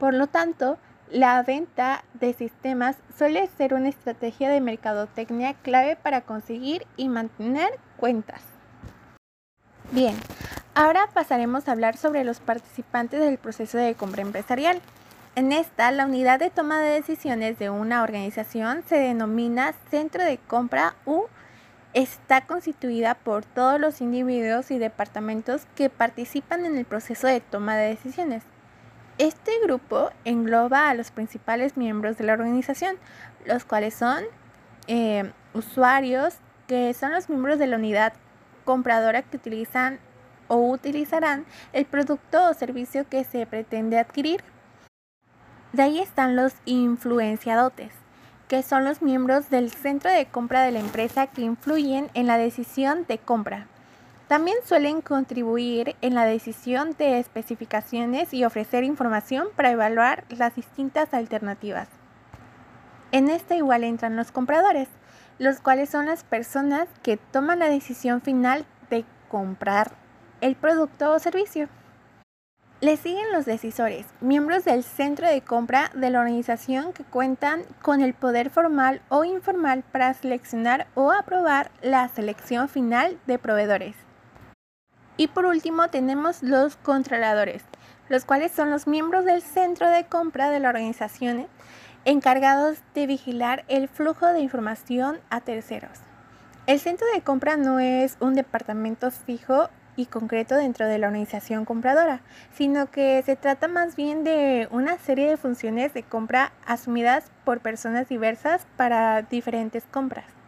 Por 0.00 0.14
lo 0.14 0.28
tanto, 0.28 0.78
la 1.10 1.42
venta 1.42 2.04
de 2.14 2.32
sistemas 2.32 2.96
suele 3.18 3.46
ser 3.58 3.74
una 3.74 3.90
estrategia 3.90 4.48
de 4.48 4.62
mercadotecnia 4.62 5.52
clave 5.52 5.94
para 5.94 6.22
conseguir 6.22 6.86
y 6.96 7.10
mantener 7.10 7.68
cuentas. 7.98 8.40
Bien, 9.92 10.16
ahora 10.74 11.06
pasaremos 11.12 11.68
a 11.68 11.72
hablar 11.72 11.98
sobre 11.98 12.24
los 12.24 12.40
participantes 12.40 13.20
del 13.20 13.36
proceso 13.36 13.76
de 13.76 13.94
compra 13.94 14.22
empresarial. 14.22 14.80
En 15.36 15.52
esta, 15.52 15.90
la 15.90 16.06
unidad 16.06 16.38
de 16.38 16.48
toma 16.48 16.80
de 16.80 16.94
decisiones 16.94 17.58
de 17.58 17.68
una 17.68 18.02
organización 18.02 18.82
se 18.88 18.96
denomina 18.96 19.74
centro 19.90 20.24
de 20.24 20.38
compra 20.38 20.94
u 21.04 21.24
está 21.92 22.46
constituida 22.46 23.16
por 23.16 23.44
todos 23.44 23.78
los 23.78 24.00
individuos 24.00 24.70
y 24.70 24.78
departamentos 24.78 25.66
que 25.74 25.90
participan 25.90 26.64
en 26.64 26.78
el 26.78 26.86
proceso 26.86 27.26
de 27.26 27.40
toma 27.40 27.76
de 27.76 27.88
decisiones. 27.88 28.44
Este 29.20 29.52
grupo 29.62 30.08
engloba 30.24 30.88
a 30.88 30.94
los 30.94 31.10
principales 31.10 31.76
miembros 31.76 32.16
de 32.16 32.24
la 32.24 32.32
organización, 32.32 32.96
los 33.44 33.66
cuales 33.66 33.92
son 33.92 34.24
eh, 34.86 35.30
usuarios, 35.52 36.36
que 36.66 36.94
son 36.94 37.12
los 37.12 37.28
miembros 37.28 37.58
de 37.58 37.66
la 37.66 37.76
unidad 37.76 38.14
compradora 38.64 39.20
que 39.20 39.36
utilizan 39.36 39.98
o 40.48 40.56
utilizarán 40.70 41.44
el 41.74 41.84
producto 41.84 42.48
o 42.48 42.54
servicio 42.54 43.06
que 43.10 43.24
se 43.24 43.44
pretende 43.44 43.98
adquirir. 43.98 44.42
De 45.74 45.82
ahí 45.82 45.98
están 45.98 46.34
los 46.34 46.54
influenciadotes, 46.64 47.92
que 48.48 48.62
son 48.62 48.86
los 48.86 49.02
miembros 49.02 49.50
del 49.50 49.70
centro 49.70 50.10
de 50.10 50.24
compra 50.24 50.62
de 50.62 50.72
la 50.72 50.80
empresa 50.80 51.26
que 51.26 51.42
influyen 51.42 52.10
en 52.14 52.26
la 52.26 52.38
decisión 52.38 53.04
de 53.06 53.18
compra. 53.18 53.66
También 54.30 54.58
suelen 54.64 55.00
contribuir 55.00 55.96
en 56.02 56.14
la 56.14 56.24
decisión 56.24 56.94
de 56.96 57.18
especificaciones 57.18 58.32
y 58.32 58.44
ofrecer 58.44 58.84
información 58.84 59.48
para 59.56 59.72
evaluar 59.72 60.22
las 60.28 60.54
distintas 60.54 61.12
alternativas. 61.14 61.88
En 63.10 63.28
esta 63.28 63.56
igual 63.56 63.82
entran 63.82 64.14
los 64.14 64.30
compradores, 64.30 64.86
los 65.40 65.58
cuales 65.58 65.90
son 65.90 66.06
las 66.06 66.22
personas 66.22 66.86
que 67.02 67.16
toman 67.16 67.58
la 67.58 67.68
decisión 67.68 68.20
final 68.20 68.66
de 68.88 69.04
comprar 69.28 69.96
el 70.40 70.54
producto 70.54 71.12
o 71.12 71.18
servicio. 71.18 71.68
Le 72.80 72.96
siguen 72.96 73.32
los 73.32 73.46
decisores, 73.46 74.06
miembros 74.20 74.64
del 74.64 74.84
centro 74.84 75.26
de 75.26 75.40
compra 75.40 75.90
de 75.92 76.08
la 76.08 76.20
organización 76.20 76.92
que 76.92 77.02
cuentan 77.02 77.64
con 77.82 78.00
el 78.00 78.14
poder 78.14 78.50
formal 78.50 79.02
o 79.08 79.24
informal 79.24 79.82
para 79.90 80.14
seleccionar 80.14 80.86
o 80.94 81.10
aprobar 81.10 81.72
la 81.82 82.06
selección 82.06 82.68
final 82.68 83.18
de 83.26 83.36
proveedores. 83.36 83.96
Y 85.20 85.28
por 85.28 85.44
último 85.44 85.88
tenemos 85.88 86.42
los 86.42 86.76
controladores, 86.76 87.62
los 88.08 88.24
cuales 88.24 88.52
son 88.52 88.70
los 88.70 88.86
miembros 88.86 89.26
del 89.26 89.42
centro 89.42 89.90
de 89.90 90.06
compra 90.06 90.48
de 90.48 90.60
la 90.60 90.70
organización 90.70 91.46
encargados 92.06 92.78
de 92.94 93.06
vigilar 93.06 93.66
el 93.68 93.90
flujo 93.90 94.28
de 94.28 94.40
información 94.40 95.18
a 95.28 95.42
terceros. 95.42 95.98
El 96.66 96.80
centro 96.80 97.06
de 97.12 97.20
compra 97.20 97.58
no 97.58 97.80
es 97.80 98.16
un 98.20 98.32
departamento 98.32 99.10
fijo 99.10 99.68
y 99.94 100.06
concreto 100.06 100.56
dentro 100.56 100.86
de 100.86 100.96
la 100.96 101.08
organización 101.08 101.66
compradora, 101.66 102.22
sino 102.54 102.90
que 102.90 103.22
se 103.22 103.36
trata 103.36 103.68
más 103.68 103.96
bien 103.96 104.24
de 104.24 104.68
una 104.70 104.96
serie 104.96 105.28
de 105.28 105.36
funciones 105.36 105.92
de 105.92 106.02
compra 106.02 106.52
asumidas 106.64 107.30
por 107.44 107.60
personas 107.60 108.08
diversas 108.08 108.66
para 108.78 109.20
diferentes 109.20 109.84
compras. 109.84 110.39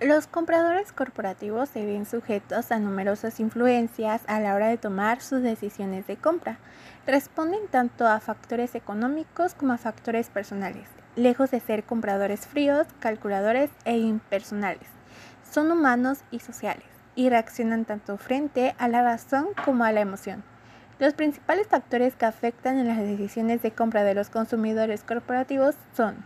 Los 0.00 0.26
compradores 0.26 0.92
corporativos 0.92 1.70
se 1.70 1.86
ven 1.86 2.04
sujetos 2.04 2.70
a 2.70 2.78
numerosas 2.78 3.40
influencias 3.40 4.20
a 4.26 4.40
la 4.40 4.54
hora 4.54 4.68
de 4.68 4.76
tomar 4.76 5.22
sus 5.22 5.40
decisiones 5.40 6.06
de 6.06 6.18
compra. 6.18 6.58
Responden 7.06 7.66
tanto 7.70 8.06
a 8.06 8.20
factores 8.20 8.74
económicos 8.74 9.54
como 9.54 9.72
a 9.72 9.78
factores 9.78 10.28
personales, 10.28 10.86
lejos 11.14 11.50
de 11.50 11.60
ser 11.60 11.84
compradores 11.84 12.46
fríos, 12.46 12.86
calculadores 13.00 13.70
e 13.86 13.96
impersonales. 13.96 14.86
Son 15.50 15.72
humanos 15.72 16.18
y 16.30 16.40
sociales 16.40 16.84
y 17.14 17.30
reaccionan 17.30 17.86
tanto 17.86 18.18
frente 18.18 18.74
a 18.76 18.88
la 18.88 19.02
razón 19.02 19.46
como 19.64 19.84
a 19.84 19.92
la 19.92 20.02
emoción. 20.02 20.44
Los 20.98 21.14
principales 21.14 21.68
factores 21.68 22.16
que 22.16 22.26
afectan 22.26 22.76
en 22.76 22.88
las 22.88 22.98
decisiones 22.98 23.62
de 23.62 23.70
compra 23.70 24.04
de 24.04 24.12
los 24.12 24.28
consumidores 24.28 25.02
corporativos 25.04 25.74
son 25.96 26.22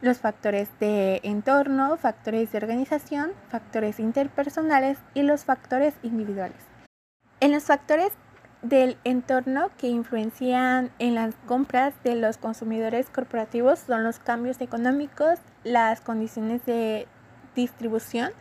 los 0.00 0.18
factores 0.18 0.68
de 0.80 1.20
entorno, 1.22 1.96
factores 1.96 2.52
de 2.52 2.58
organización, 2.58 3.32
factores 3.48 4.00
interpersonales 4.00 4.98
y 5.14 5.22
los 5.22 5.44
factores 5.44 5.94
individuales. 6.02 6.58
En 7.40 7.52
los 7.52 7.64
factores 7.64 8.12
del 8.62 8.96
entorno 9.04 9.70
que 9.76 9.88
influencian 9.88 10.90
en 10.98 11.14
las 11.14 11.34
compras 11.46 11.94
de 12.02 12.14
los 12.16 12.38
consumidores 12.38 13.10
corporativos 13.10 13.78
son 13.80 14.04
los 14.04 14.18
cambios 14.18 14.60
económicos, 14.60 15.38
las 15.64 16.00
condiciones 16.00 16.64
de 16.64 17.06
distribución, 17.54 18.32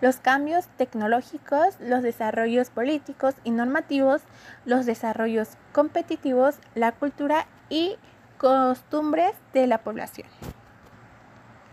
los 0.00 0.16
cambios 0.16 0.66
tecnológicos, 0.76 1.76
los 1.80 2.02
desarrollos 2.02 2.70
políticos 2.70 3.34
y 3.42 3.50
normativos, 3.50 4.22
los 4.64 4.86
desarrollos 4.86 5.48
competitivos, 5.72 6.56
la 6.74 6.92
cultura 6.92 7.46
y 7.68 7.96
costumbres 8.38 9.32
de 9.52 9.66
la 9.66 9.78
población. 9.78 10.28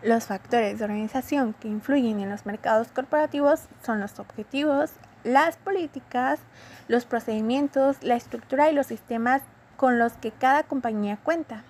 Los 0.04 0.26
factores 0.26 0.78
de 0.78 0.86
organización 0.86 1.54
que 1.54 1.68
influyen 1.68 2.20
en 2.20 2.30
los 2.30 2.46
mercados 2.46 2.90
corporativos 2.90 3.62
son 3.84 4.00
los 4.00 4.20
objetivos, 4.20 4.92
las 5.24 5.58
políticas, 5.58 6.40
los 6.88 7.06
procedimientos, 7.06 8.04
la 8.04 8.16
estructura 8.16 8.70
y 8.70 8.76
los 8.76 8.88
sistemas 8.88 9.42
con 9.76 9.98
los 9.98 10.14
que 10.14 10.32
cada 10.32 10.64
compañía 10.64 11.18
cuenta. 11.24 11.64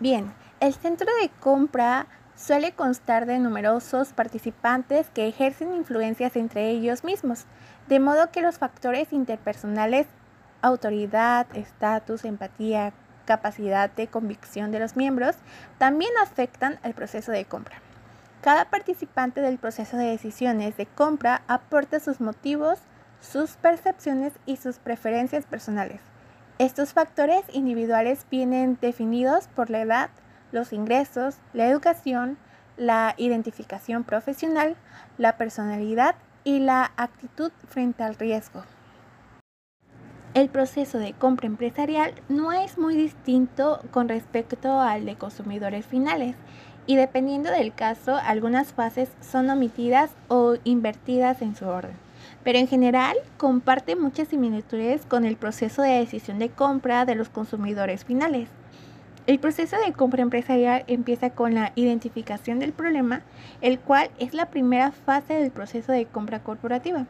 Bien, 0.00 0.32
el 0.60 0.72
centro 0.72 1.06
de 1.20 1.28
compra 1.28 2.06
suele 2.34 2.72
constar 2.72 3.26
de 3.26 3.38
numerosos 3.38 4.14
participantes 4.14 5.10
que 5.10 5.28
ejercen 5.28 5.74
influencias 5.74 6.34
entre 6.34 6.70
ellos 6.70 7.04
mismos, 7.04 7.44
de 7.88 8.00
modo 8.00 8.30
que 8.30 8.40
los 8.40 8.58
factores 8.58 9.12
interpersonales, 9.12 10.06
autoridad, 10.62 11.46
estatus, 11.54 12.24
empatía, 12.24 12.94
capacidad 13.36 13.90
de 13.90 14.08
convicción 14.08 14.72
de 14.72 14.78
los 14.78 14.94
miembros, 14.94 15.36
también 15.78 16.10
afectan 16.22 16.78
al 16.82 16.92
proceso 16.92 17.32
de 17.32 17.46
compra. 17.46 17.76
Cada 18.42 18.66
participante 18.66 19.40
del 19.40 19.56
proceso 19.56 19.96
de 19.96 20.04
decisiones 20.04 20.76
de 20.76 20.84
compra 20.84 21.42
aporta 21.46 21.98
sus 21.98 22.20
motivos, 22.20 22.78
sus 23.22 23.52
percepciones 23.52 24.34
y 24.44 24.56
sus 24.56 24.78
preferencias 24.78 25.46
personales. 25.46 26.00
Estos 26.58 26.92
factores 26.92 27.42
individuales 27.52 28.26
vienen 28.30 28.76
definidos 28.82 29.48
por 29.48 29.70
la 29.70 29.80
edad, 29.80 30.10
los 30.50 30.74
ingresos, 30.74 31.36
la 31.54 31.66
educación, 31.68 32.36
la 32.76 33.14
identificación 33.16 34.04
profesional, 34.04 34.76
la 35.16 35.38
personalidad 35.38 36.16
y 36.44 36.58
la 36.58 36.92
actitud 36.96 37.50
frente 37.68 38.02
al 38.02 38.16
riesgo. 38.16 38.62
El 40.34 40.48
proceso 40.48 40.96
de 40.96 41.12
compra 41.12 41.46
empresarial 41.46 42.14
no 42.30 42.52
es 42.52 42.78
muy 42.78 42.96
distinto 42.96 43.80
con 43.90 44.08
respecto 44.08 44.80
al 44.80 45.04
de 45.04 45.16
consumidores 45.16 45.84
finales 45.84 46.36
y 46.86 46.96
dependiendo 46.96 47.50
del 47.50 47.74
caso 47.74 48.16
algunas 48.16 48.72
fases 48.72 49.10
son 49.20 49.50
omitidas 49.50 50.10
o 50.28 50.54
invertidas 50.64 51.42
en 51.42 51.54
su 51.54 51.66
orden, 51.66 51.92
pero 52.44 52.58
en 52.58 52.66
general 52.66 53.14
comparte 53.36 53.94
muchas 53.94 54.28
similitudes 54.28 55.04
con 55.04 55.26
el 55.26 55.36
proceso 55.36 55.82
de 55.82 55.98
decisión 55.98 56.38
de 56.38 56.48
compra 56.48 57.04
de 57.04 57.14
los 57.14 57.28
consumidores 57.28 58.06
finales. 58.06 58.48
El 59.26 59.38
proceso 59.38 59.76
de 59.84 59.92
compra 59.92 60.22
empresarial 60.22 60.84
empieza 60.86 61.28
con 61.28 61.54
la 61.54 61.72
identificación 61.74 62.58
del 62.58 62.72
problema, 62.72 63.20
el 63.60 63.78
cual 63.78 64.10
es 64.18 64.32
la 64.32 64.46
primera 64.46 64.92
fase 64.92 65.34
del 65.34 65.50
proceso 65.50 65.92
de 65.92 66.06
compra 66.06 66.42
corporativa, 66.42 67.06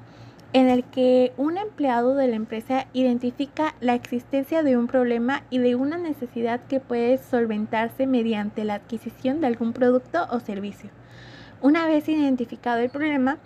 en 0.53 0.69
el 0.69 0.85
que 0.85 1.33
un 1.37 1.57
empleado 1.57 2.15
de 2.15 2.29
la 2.29 2.37
empresa 2.37 2.87
identifica 2.93 3.75
la 3.81 3.95
existencia 3.95 4.63
de 4.63 4.77
un 4.77 4.87
problema 4.87 5.43
y 5.51 5.59
de 5.59 5.75
una 5.75 5.97
necesidad 5.97 6.61
que 6.69 6.81
puede 6.81 7.19
solventarse 7.19 8.07
mediante 8.07 8.65
la 8.65 8.75
adquisición 8.75 9.41
de 9.41 9.47
algún 9.47 9.73
producto 9.73 10.27
o 10.31 10.41
servicio. 10.41 10.91
Una 11.61 11.87
vez 11.87 12.09
identificado 12.09 12.81
el 12.81 12.91
problema, 12.91 13.39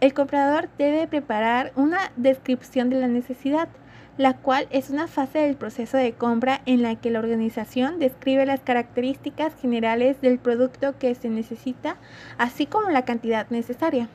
el 0.00 0.14
comprador 0.14 0.68
debe 0.78 1.06
preparar 1.06 1.72
una 1.76 2.12
descripción 2.16 2.88
de 2.90 3.00
la 3.00 3.08
necesidad 3.08 3.68
la 4.16 4.34
cual 4.34 4.68
es 4.70 4.90
una 4.90 5.08
fase 5.08 5.40
del 5.40 5.56
proceso 5.56 5.96
de 5.96 6.12
compra 6.12 6.60
en 6.66 6.82
la 6.82 6.94
que 6.96 7.10
la 7.10 7.18
organización 7.18 7.98
describe 7.98 8.46
las 8.46 8.60
características 8.60 9.54
generales 9.60 10.20
del 10.20 10.38
producto 10.38 10.96
que 10.98 11.14
se 11.14 11.28
necesita, 11.28 11.96
así 12.38 12.66
como 12.66 12.90
la 12.90 13.04
cantidad 13.04 13.48
necesaria. 13.50 14.08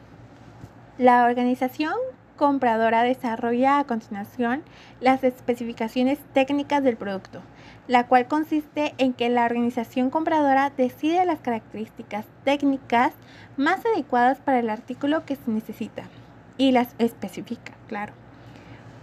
La 0.97 1.25
organización 1.25 1.93
compradora 2.39 3.03
desarrolla 3.03 3.79
a 3.79 3.83
continuación 3.83 4.63
las 5.01 5.25
especificaciones 5.25 6.19
técnicas 6.31 6.81
del 6.81 6.95
producto, 6.95 7.41
la 7.89 8.07
cual 8.07 8.27
consiste 8.29 8.93
en 8.97 9.11
que 9.11 9.27
la 9.27 9.43
organización 9.43 10.09
compradora 10.09 10.69
decide 10.69 11.25
las 11.25 11.41
características 11.41 12.25
técnicas 12.45 13.11
más 13.57 13.85
adecuadas 13.85 14.39
para 14.39 14.59
el 14.59 14.69
artículo 14.69 15.25
que 15.25 15.35
se 15.35 15.51
necesita 15.51 16.03
y 16.57 16.71
las 16.71 16.95
especifica, 16.97 17.73
claro. 17.87 18.13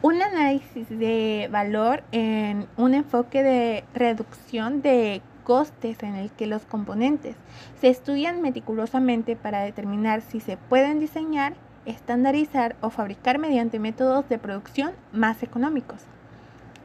Un 0.00 0.23
análisis 0.23 0.88
de 0.88 1.50
valor 1.52 2.05
en 2.12 2.66
un 2.78 2.95
enfoque 2.95 3.43
de 3.43 3.85
reducción 3.93 4.81
de 4.81 5.21
costes 5.45 6.02
en 6.02 6.14
el 6.14 6.31
que 6.31 6.47
los 6.47 6.64
componentes 6.64 7.37
se 7.83 7.88
estudian 7.88 8.40
meticulosamente 8.40 9.37
para 9.37 9.61
determinar 9.61 10.23
si 10.23 10.40
se 10.40 10.57
pueden 10.57 11.00
diseñar, 11.00 11.55
estandarizar 11.87 12.76
o 12.81 12.90
fabricar 12.90 13.38
mediante 13.38 13.78
métodos 13.78 14.28
de 14.28 14.38
producción 14.38 14.93
más 15.12 15.43
económicos. 15.43 16.02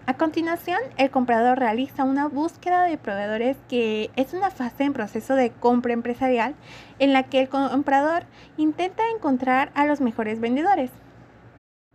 A 0.07 0.15
continuación, 0.15 0.79
el 0.97 1.11
comprador 1.11 1.59
realiza 1.59 2.03
una 2.03 2.27
búsqueda 2.27 2.83
de 2.83 2.97
proveedores 2.97 3.57
que 3.69 4.09
es 4.15 4.33
una 4.33 4.49
fase 4.49 4.83
en 4.83 4.93
proceso 4.93 5.35
de 5.35 5.51
compra 5.51 5.93
empresarial 5.93 6.55
en 6.99 7.13
la 7.13 7.23
que 7.23 7.41
el 7.41 7.49
comprador 7.49 8.23
intenta 8.57 9.03
encontrar 9.15 9.71
a 9.75 9.85
los 9.85 10.01
mejores 10.01 10.39
vendedores. 10.39 10.89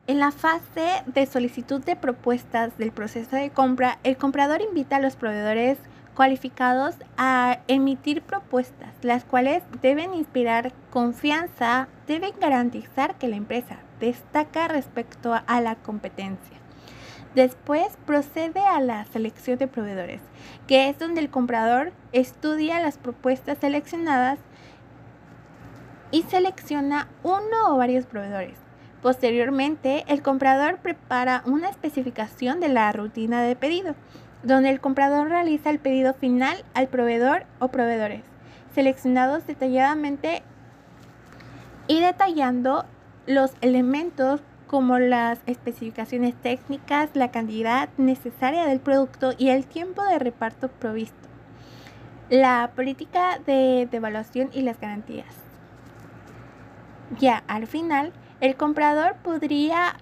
En 0.07 0.21
la 0.21 0.31
fase 0.31 1.03
de 1.07 1.27
solicitud 1.27 1.85
de 1.85 1.97
propuestas 1.97 2.79
del 2.79 2.93
proceso 2.93 3.35
de 3.35 3.51
compra, 3.51 3.99
el 4.05 4.17
comprador 4.17 4.61
invita 4.63 4.97
a 4.97 5.01
los 5.01 5.17
proveedores 5.17 5.79
cualificados 6.15 6.95
a 7.17 7.59
emitir 7.67 8.23
propuestas, 8.23 8.95
las 9.03 9.25
cuales 9.25 9.65
deben 9.83 10.15
inspirar 10.15 10.73
confianza, 10.91 11.89
deben 12.07 12.33
garantizar 12.41 13.17
que 13.17 13.29
la 13.29 13.37
empresa 13.37 13.79
destaca 14.01 14.69
respecto 14.69 15.35
a 15.47 15.61
la 15.61 15.77
competencia. 15.77 16.57
Después 17.35 17.99
procede 18.07 18.61
a 18.61 18.81
la 18.81 19.05
selección 19.05 19.59
de 19.59 19.69
proveedores, 19.69 20.21
que 20.67 20.89
es 20.89 20.99
donde 20.99 21.21
el 21.21 21.29
comprador 21.29 21.93
estudia 22.13 22.81
las 22.81 22.97
propuestas 22.97 23.59
seleccionadas 23.59 24.39
y 26.11 26.23
selecciona 26.23 27.09
uno 27.23 27.75
o 27.75 27.77
varios 27.77 28.07
proveedores. 28.07 28.57
Posteriormente, 29.03 30.05
el 30.09 30.23
comprador 30.23 30.79
prepara 30.79 31.43
una 31.45 31.69
especificación 31.69 32.59
de 32.59 32.69
la 32.69 32.91
rutina 32.93 33.43
de 33.43 33.55
pedido, 33.55 33.95
donde 34.43 34.71
el 34.71 34.81
comprador 34.81 35.29
realiza 35.29 35.71
el 35.71 35.79
pedido 35.79 36.15
final 36.15 36.65
al 36.73 36.89
proveedor 36.89 37.45
o 37.59 37.69
proveedores, 37.69 38.23
seleccionados 38.75 39.47
detalladamente 39.47 40.43
y 41.88 42.00
detallando 42.00 42.85
los 43.26 43.52
elementos 43.61 44.40
como 44.66 44.99
las 44.99 45.38
especificaciones 45.47 46.35
técnicas, 46.35 47.11
la 47.14 47.31
cantidad 47.31 47.88
necesaria 47.97 48.66
del 48.66 48.81
producto 48.81 49.33
y 49.38 49.50
el 49.50 49.66
tiempo 49.66 50.02
de 50.05 50.19
reparto 50.19 50.69
provisto. 50.69 51.16
La 52.28 52.73
política 52.75 53.38
de 53.47 53.88
devaluación 53.90 54.50
y 54.52 54.62
las 54.62 54.81
garantías. 54.81 55.33
Ya 57.21 57.45
al 57.47 57.69
final, 57.69 58.12
el 58.40 58.57
comprador 58.57 59.14
podría 59.23 59.97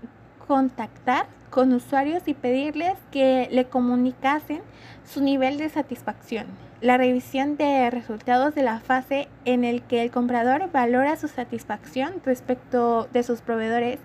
contactar 0.47 1.27
con 1.55 1.73
usuarios 1.73 2.25
y 2.27 2.35
pedirles 2.35 2.95
que 3.13 3.49
le 3.53 3.67
comunicasen 3.67 4.61
su 5.05 5.23
nivel 5.23 5.57
de 5.57 5.69
satisfacción 5.69 6.49
la 6.81 6.99
revisión 6.99 7.57
de 7.57 7.89
resultados 7.91 8.55
de 8.55 8.63
la 8.63 8.81
fase 8.81 9.29
en 9.45 9.65
el 9.65 9.83
que 9.83 10.03
el 10.03 10.11
comprador 10.11 10.71
valora 10.73 11.17
su 11.17 11.29
satisfacción 11.29 12.21
respecto 12.27 13.09
de 13.11 13.23
sus 13.23 13.41
proveedores, 13.41 14.01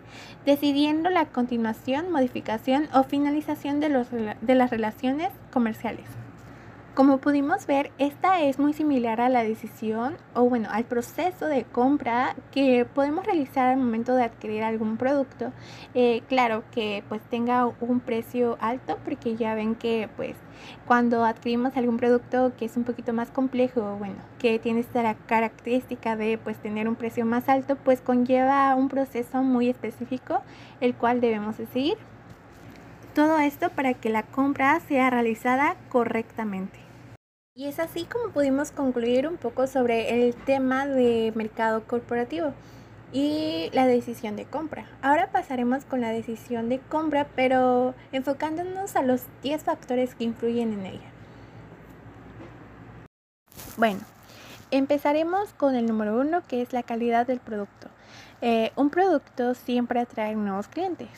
decidiendo 0.45 1.09
la 1.09 1.25
continuación, 1.25 2.09
modificación 2.09 2.87
o 2.93 3.03
finalización 3.03 3.81
de, 3.81 3.89
los, 3.89 4.07
de 4.11 4.55
las 4.55 4.69
relaciones 4.69 5.29
comerciales. 5.51 6.05
Como 6.99 7.19
pudimos 7.19 7.65
ver, 7.65 7.91
esta 7.97 8.41
es 8.41 8.59
muy 8.59 8.73
similar 8.73 9.21
a 9.21 9.29
la 9.29 9.41
decisión 9.41 10.17
o 10.33 10.43
bueno, 10.49 10.67
al 10.69 10.83
proceso 10.83 11.45
de 11.45 11.63
compra 11.63 12.35
que 12.51 12.83
podemos 12.83 13.25
realizar 13.25 13.69
al 13.69 13.77
momento 13.77 14.15
de 14.15 14.23
adquirir 14.23 14.63
algún 14.63 14.97
producto. 14.97 15.53
Eh, 15.93 16.23
claro 16.27 16.65
que 16.73 17.05
pues 17.07 17.21
tenga 17.21 17.67
un 17.79 18.01
precio 18.01 18.57
alto 18.59 18.97
porque 19.05 19.37
ya 19.37 19.55
ven 19.55 19.75
que 19.75 20.09
pues 20.17 20.35
cuando 20.85 21.23
adquirimos 21.23 21.77
algún 21.77 21.95
producto 21.95 22.51
que 22.57 22.65
es 22.65 22.75
un 22.75 22.83
poquito 22.83 23.13
más 23.13 23.31
complejo, 23.31 23.95
bueno, 23.97 24.15
que 24.37 24.59
tiene 24.59 24.81
esta 24.81 25.13
característica 25.13 26.17
de 26.17 26.37
pues 26.37 26.57
tener 26.57 26.89
un 26.89 26.95
precio 26.95 27.25
más 27.25 27.47
alto, 27.47 27.77
pues 27.77 28.01
conlleva 28.01 28.75
un 28.75 28.89
proceso 28.89 29.41
muy 29.41 29.69
específico 29.69 30.41
el 30.81 30.93
cual 30.95 31.21
debemos 31.21 31.55
seguir. 31.55 31.97
Todo 33.15 33.39
esto 33.39 33.69
para 33.69 33.93
que 33.93 34.09
la 34.09 34.23
compra 34.23 34.77
sea 34.81 35.09
realizada 35.09 35.77
correctamente. 35.87 36.88
Y 37.59 37.65
es 37.65 37.77
así 37.77 38.05
como 38.05 38.31
pudimos 38.31 38.71
concluir 38.71 39.27
un 39.27 39.35
poco 39.35 39.67
sobre 39.67 40.25
el 40.25 40.33
tema 40.33 40.87
de 40.87 41.33
mercado 41.35 41.83
corporativo 41.85 42.53
y 43.11 43.69
la 43.73 43.85
decisión 43.85 44.37
de 44.37 44.45
compra. 44.45 44.87
Ahora 45.01 45.29
pasaremos 45.33 45.83
con 45.83 45.99
la 45.99 46.07
decisión 46.11 46.69
de 46.69 46.79
compra, 46.79 47.27
pero 47.35 47.95
enfocándonos 48.13 48.95
a 48.95 49.01
los 49.01 49.23
10 49.43 49.61
factores 49.61 50.15
que 50.15 50.23
influyen 50.23 50.71
en 50.71 50.85
ella. 50.85 51.11
Bueno, 53.75 53.99
empezaremos 54.71 55.51
con 55.51 55.75
el 55.75 55.85
número 55.85 56.17
uno, 56.17 56.41
que 56.47 56.61
es 56.61 56.71
la 56.71 56.83
calidad 56.83 57.27
del 57.27 57.41
producto. 57.41 57.89
Eh, 58.39 58.71
un 58.77 58.89
producto 58.89 59.53
siempre 59.53 59.99
atrae 59.99 60.33
nuevos 60.33 60.69
clientes 60.69 61.09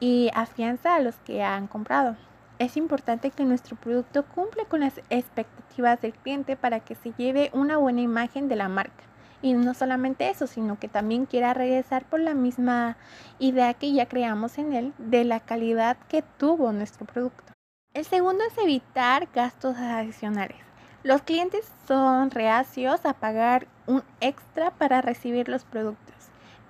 y 0.00 0.30
afianza 0.34 0.96
a 0.96 1.00
los 1.00 1.14
que 1.24 1.42
han 1.42 1.66
comprado. 1.66 2.14
Es 2.58 2.76
importante 2.76 3.30
que 3.30 3.44
nuestro 3.44 3.76
producto 3.76 4.24
cumpla 4.24 4.64
con 4.64 4.80
las 4.80 4.98
expectativas 5.10 6.00
del 6.00 6.12
cliente 6.12 6.56
para 6.56 6.80
que 6.80 6.96
se 6.96 7.12
lleve 7.16 7.50
una 7.52 7.76
buena 7.76 8.00
imagen 8.00 8.48
de 8.48 8.56
la 8.56 8.68
marca. 8.68 9.04
Y 9.42 9.52
no 9.52 9.74
solamente 9.74 10.28
eso, 10.28 10.48
sino 10.48 10.76
que 10.80 10.88
también 10.88 11.26
quiera 11.26 11.54
regresar 11.54 12.04
por 12.04 12.18
la 12.18 12.34
misma 12.34 12.96
idea 13.38 13.74
que 13.74 13.92
ya 13.92 14.06
creamos 14.06 14.58
en 14.58 14.72
él 14.72 14.92
de 14.98 15.24
la 15.24 15.38
calidad 15.38 15.96
que 16.08 16.22
tuvo 16.22 16.72
nuestro 16.72 17.06
producto. 17.06 17.52
El 17.94 18.04
segundo 18.04 18.42
es 18.44 18.58
evitar 18.58 19.28
gastos 19.32 19.76
adicionales. 19.76 20.58
Los 21.04 21.22
clientes 21.22 21.72
son 21.86 22.32
reacios 22.32 23.06
a 23.06 23.14
pagar 23.14 23.68
un 23.86 24.02
extra 24.20 24.72
para 24.72 25.00
recibir 25.00 25.48
los 25.48 25.64
productos. 25.64 26.17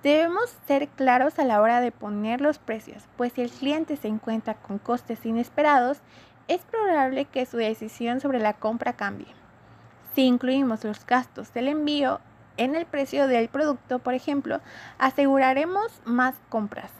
Debemos 0.03 0.55
ser 0.65 0.87
claros 0.87 1.39
a 1.39 1.43
la 1.43 1.59
hora 1.59 1.81
de 1.81 1.91
poner 1.91 2.39
los 2.39 2.57
precios, 2.57 3.03
pues 3.17 3.33
si 3.33 3.41
el 3.41 3.51
cliente 3.51 3.97
se 3.97 4.07
encuentra 4.07 4.53
con 4.53 4.79
costes 4.79 5.25
inesperados, 5.25 5.99
es 6.47 6.61
probable 6.61 7.25
que 7.25 7.45
su 7.45 7.57
decisión 7.57 8.21
sobre 8.21 8.39
la 8.39 8.53
compra 8.53 8.93
cambie. 8.93 9.27
Si 10.15 10.23
incluimos 10.23 10.85
los 10.85 11.05
gastos 11.05 11.53
del 11.53 11.67
envío 11.67 12.21
en 12.55 12.75
el 12.75 12.85
precio 12.85 13.27
del 13.27 13.49
producto, 13.49 13.99
por 13.99 14.13
ejemplo, 14.13 14.61
aseguraremos 14.97 16.01
más 16.05 16.35
compras. 16.47 16.91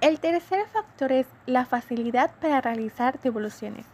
El 0.00 0.20
tercer 0.20 0.66
factor 0.68 1.10
es 1.10 1.26
la 1.46 1.66
facilidad 1.66 2.30
para 2.40 2.60
realizar 2.60 3.20
devoluciones. 3.20 3.86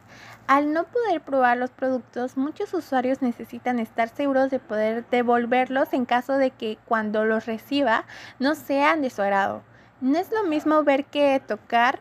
Al 0.47 0.73
no 0.73 0.85
poder 0.85 1.21
probar 1.21 1.57
los 1.57 1.71
productos, 1.71 2.37
muchos 2.37 2.75
usuarios 2.75 3.23
necesitan 3.23 3.79
estar 3.79 4.09
seguros 4.09 4.51
de 4.51 4.59
poder 4.59 5.05
devolverlos 5.11 5.93
en 5.93 6.05
caso 6.05 6.37
de 6.37 6.51
que 6.51 6.79
cuando 6.85 7.25
los 7.25 7.47
reciba 7.47 8.05
no 8.39 8.55
sean 8.55 9.03
de 9.03 9.11
su 9.11 9.23
agrado. 9.23 9.63
No 10.01 10.19
es 10.19 10.31
lo 10.33 10.43
mismo 10.45 10.83
ver 10.83 11.05
que 11.05 11.41
tocar, 11.47 12.01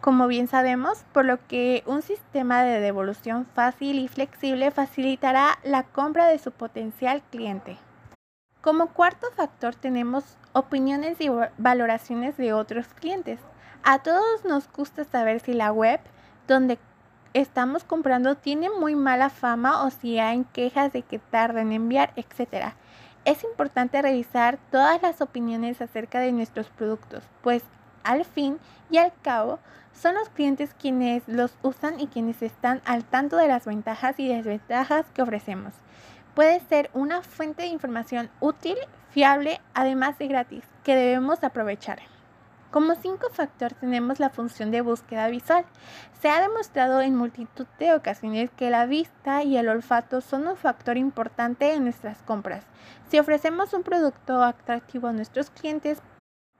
como 0.00 0.26
bien 0.26 0.48
sabemos, 0.48 1.04
por 1.12 1.24
lo 1.24 1.46
que 1.46 1.84
un 1.86 2.02
sistema 2.02 2.62
de 2.62 2.80
devolución 2.80 3.46
fácil 3.54 4.00
y 4.00 4.08
flexible 4.08 4.70
facilitará 4.72 5.58
la 5.62 5.84
compra 5.84 6.26
de 6.26 6.38
su 6.38 6.50
potencial 6.50 7.22
cliente. 7.30 7.78
Como 8.60 8.88
cuarto 8.88 9.28
factor 9.36 9.74
tenemos 9.76 10.36
opiniones 10.52 11.20
y 11.20 11.30
valoraciones 11.58 12.36
de 12.36 12.52
otros 12.52 12.88
clientes. 12.88 13.38
A 13.84 14.00
todos 14.00 14.44
nos 14.44 14.70
gusta 14.70 15.04
saber 15.04 15.40
si 15.40 15.54
la 15.54 15.72
web 15.72 16.00
donde 16.46 16.78
estamos 17.34 17.84
comprando 17.84 18.36
tiene 18.36 18.70
muy 18.70 18.94
mala 18.94 19.30
fama 19.30 19.84
o 19.84 19.90
si 19.90 20.18
hay 20.18 20.44
quejas 20.52 20.92
de 20.92 21.02
que 21.02 21.18
tarda 21.18 21.60
en 21.60 21.72
enviar, 21.72 22.12
etc. 22.16 22.72
Es 23.24 23.44
importante 23.44 24.02
revisar 24.02 24.58
todas 24.70 25.00
las 25.02 25.20
opiniones 25.20 25.80
acerca 25.80 26.20
de 26.20 26.32
nuestros 26.32 26.68
productos, 26.68 27.22
pues 27.42 27.62
al 28.02 28.24
fin 28.24 28.58
y 28.90 28.98
al 28.98 29.12
cabo 29.22 29.58
son 29.92 30.14
los 30.14 30.28
clientes 30.30 30.74
quienes 30.74 31.22
los 31.26 31.54
usan 31.62 32.00
y 32.00 32.06
quienes 32.06 32.42
están 32.42 32.80
al 32.84 33.04
tanto 33.04 33.36
de 33.36 33.48
las 33.48 33.66
ventajas 33.66 34.18
y 34.18 34.28
desventajas 34.28 35.06
que 35.12 35.22
ofrecemos. 35.22 35.74
Puede 36.34 36.60
ser 36.60 36.90
una 36.94 37.22
fuente 37.22 37.62
de 37.62 37.68
información 37.68 38.30
útil, 38.40 38.76
fiable, 39.10 39.60
además 39.74 40.18
de 40.18 40.28
gratis, 40.28 40.64
que 40.84 40.94
debemos 40.94 41.44
aprovechar. 41.44 41.98
Como 42.70 42.94
cinco 42.94 43.30
factor 43.30 43.72
tenemos 43.74 44.20
la 44.20 44.30
función 44.30 44.70
de 44.70 44.80
búsqueda 44.80 45.26
visual. 45.26 45.64
Se 46.20 46.28
ha 46.28 46.40
demostrado 46.40 47.00
en 47.00 47.16
multitud 47.16 47.66
de 47.80 47.94
ocasiones 47.94 48.48
que 48.52 48.70
la 48.70 48.86
vista 48.86 49.42
y 49.42 49.56
el 49.56 49.68
olfato 49.68 50.20
son 50.20 50.46
un 50.46 50.56
factor 50.56 50.96
importante 50.96 51.72
en 51.72 51.82
nuestras 51.82 52.22
compras. 52.22 52.64
Si 53.08 53.18
ofrecemos 53.18 53.72
un 53.72 53.82
producto 53.82 54.40
atractivo 54.44 55.08
a 55.08 55.12
nuestros 55.12 55.50
clientes, 55.50 56.00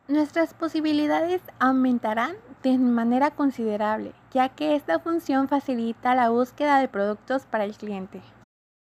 nuestras 0.08 0.52
posibilidades 0.52 1.42
aumentarán 1.60 2.34
de 2.64 2.76
manera 2.76 3.30
considerable, 3.30 4.12
ya 4.32 4.48
que 4.48 4.74
esta 4.74 4.98
función 4.98 5.46
facilita 5.46 6.16
la 6.16 6.30
búsqueda 6.30 6.80
de 6.80 6.88
productos 6.88 7.46
para 7.46 7.62
el 7.62 7.76
cliente. 7.76 8.20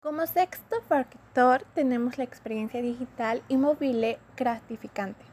Como 0.02 0.26
sexto 0.26 0.80
factor 0.88 1.62
tenemos 1.74 2.18
la 2.18 2.24
experiencia 2.24 2.82
digital 2.82 3.42
y 3.46 3.56
móvil 3.56 4.18
gratificante. 4.36 5.29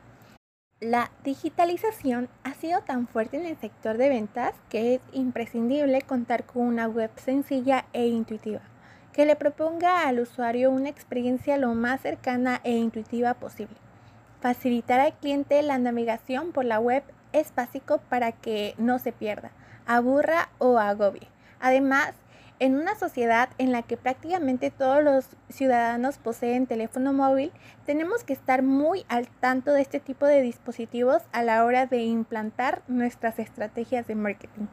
La 0.80 1.10
digitalización 1.24 2.30
ha 2.44 2.54
sido 2.54 2.82
tan 2.82 3.08
fuerte 3.08 3.38
en 3.38 3.48
el 3.48 3.58
sector 3.58 3.98
de 3.98 4.10
ventas 4.10 4.54
que 4.70 4.94
es 4.94 5.02
imprescindible 5.12 6.04
contar 6.04 6.44
con 6.44 6.68
una 6.68 6.88
web 6.88 7.10
sencilla 7.16 7.86
e 7.94 8.06
intuitiva, 8.06 8.62
que 9.12 9.26
le 9.26 9.36
proponga 9.36 10.08
al 10.08 10.20
usuario 10.20 10.70
una 10.70 10.90
experiencia 10.90 11.58
lo 11.58 11.74
más 11.74 12.02
cercana 12.02 12.62
e 12.63 12.74
intuitiva 12.74 13.34
posible. 13.34 13.76
Facilitar 14.40 15.00
al 15.00 15.13
cliente 15.13 15.63
la 15.63 15.80
navegación 15.80 16.52
por 16.52 16.63
la 16.63 16.80
web 16.80 17.02
es 17.34 17.56
básico 17.56 17.98
para 17.98 18.32
que 18.32 18.76
no 18.78 19.00
se 19.00 19.12
pierda, 19.12 19.50
aburra 19.88 20.50
o 20.60 20.78
agobie. 20.78 21.28
Además, 21.60 22.13
en 22.60 22.76
una 22.76 22.96
sociedad 22.96 23.50
en 23.58 23.72
la 23.72 23.84
que 23.84 23.98
prácticamente 23.98 24.72
todos 24.72 25.04
los 25.04 25.26
ciudadanos 25.50 26.17
poseen 26.17 26.67
teléfono 26.67 27.13
móvil, 27.13 27.52
tenemos 27.86 28.24
que 28.24 28.34
estar 28.34 28.63
muy 28.63 29.06
al 29.10 29.28
tanto 29.28 29.72
de 29.72 29.82
este 29.82 30.00
tipo 30.00 30.26
de 30.26 30.41
dispositivos 30.41 31.22
a 31.32 31.43
la 31.43 31.63
hora 31.65 31.86
de 31.86 32.04
implantar 32.04 32.82
nuestras 32.88 33.39
estrategias 33.39 34.08
de 34.08 34.15
marketing. 34.15 34.65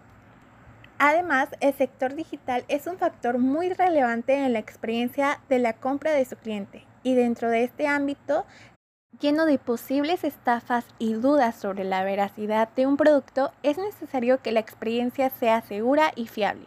Además, 0.99 1.49
el 1.61 1.75
sector 1.75 2.15
digital 2.15 2.65
es 2.69 2.87
un 2.87 2.97
factor 2.97 3.39
muy 3.39 3.69
relevante 3.69 4.35
en 4.35 4.53
la 4.53 4.61
experiencia 4.61 5.41
de 5.49 5.59
la 5.59 5.75
compra 5.75 6.13
de 6.13 6.25
su 6.25 6.37
cliente 6.37 6.87
y 7.03 7.15
dentro 7.15 7.51
de 7.51 7.65
este 7.65 7.87
ámbito 7.87 8.47
lleno 9.21 9.47
de 9.47 9.59
posibles 9.59 10.25
estafas 10.25 10.85
y 10.99 11.15
dudas 11.15 11.55
sobre 11.55 11.85
la 11.85 12.05
veracidad 12.05 12.69
de 12.75 12.87
un 12.87 12.97
producto, 12.97 13.53
es 13.63 13.79
necesario 13.79 14.41
que 14.43 14.53
la 14.53 14.61
experiencia 14.61 15.31
sea 15.31 15.63
segura 15.63 16.13
y 16.17 16.27
fiable. 16.27 16.67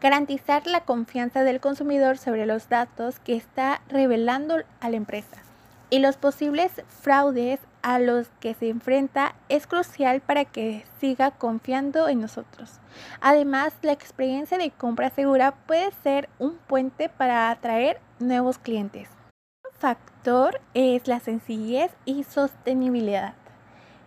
Garantizar 0.00 0.66
la 0.66 0.80
confianza 0.84 1.44
del 1.44 1.60
consumidor 1.60 2.18
sobre 2.18 2.46
los 2.46 2.68
datos 2.68 3.18
que 3.20 3.36
está 3.36 3.80
revelando 3.88 4.56
a 4.80 4.90
la 4.90 4.96
empresa 4.96 5.42
y 5.90 5.98
los 5.98 6.16
posibles 6.16 6.72
fraudes 6.88 7.60
a 7.82 7.98
los 7.98 8.28
que 8.40 8.54
se 8.54 8.68
enfrenta 8.70 9.34
es 9.48 9.66
crucial 9.66 10.20
para 10.20 10.44
que 10.44 10.84
siga 11.00 11.30
confiando 11.30 12.08
en 12.08 12.20
nosotros. 12.20 12.80
Además, 13.20 13.74
la 13.82 13.92
experiencia 13.92 14.58
de 14.58 14.70
compra 14.70 15.10
segura 15.10 15.52
puede 15.66 15.90
ser 16.02 16.28
un 16.38 16.56
puente 16.66 17.08
para 17.08 17.50
atraer 17.50 18.00
nuevos 18.18 18.58
clientes 18.58 19.13
factor 19.84 20.62
es 20.72 21.06
la 21.08 21.20
sencillez 21.20 21.90
y 22.06 22.24
sostenibilidad. 22.24 23.34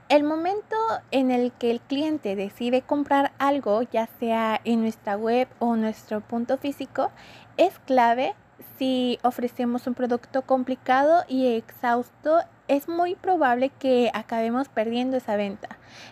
El 0.10 0.24
momento 0.24 0.76
en 1.12 1.30
el 1.30 1.52
que 1.52 1.70
el 1.70 1.82
cliente 1.82 2.36
decide 2.36 2.82
comprar 2.82 3.32
algo, 3.38 3.84
ya 3.84 4.10
sea 4.20 4.60
en 4.64 4.82
nuestra 4.82 5.18
web 5.18 5.48
o 5.60 5.76
nuestro 5.76 6.22
punto 6.22 6.58
físico, 6.58 7.12
es 7.58 7.78
clave 7.86 8.34
si 8.78 9.20
ofrecemos 9.24 9.88
un 9.88 9.94
producto 9.94 10.44
complicado 10.44 11.24
y 11.28 11.56
exhausto 11.56 12.40
es 12.68 12.88
muy 12.88 13.16
probable 13.16 13.70
que 13.70 14.12
acabemos 14.14 14.68
perdiendo 14.68 15.18
esa 15.18 15.36
venta. 15.36 15.70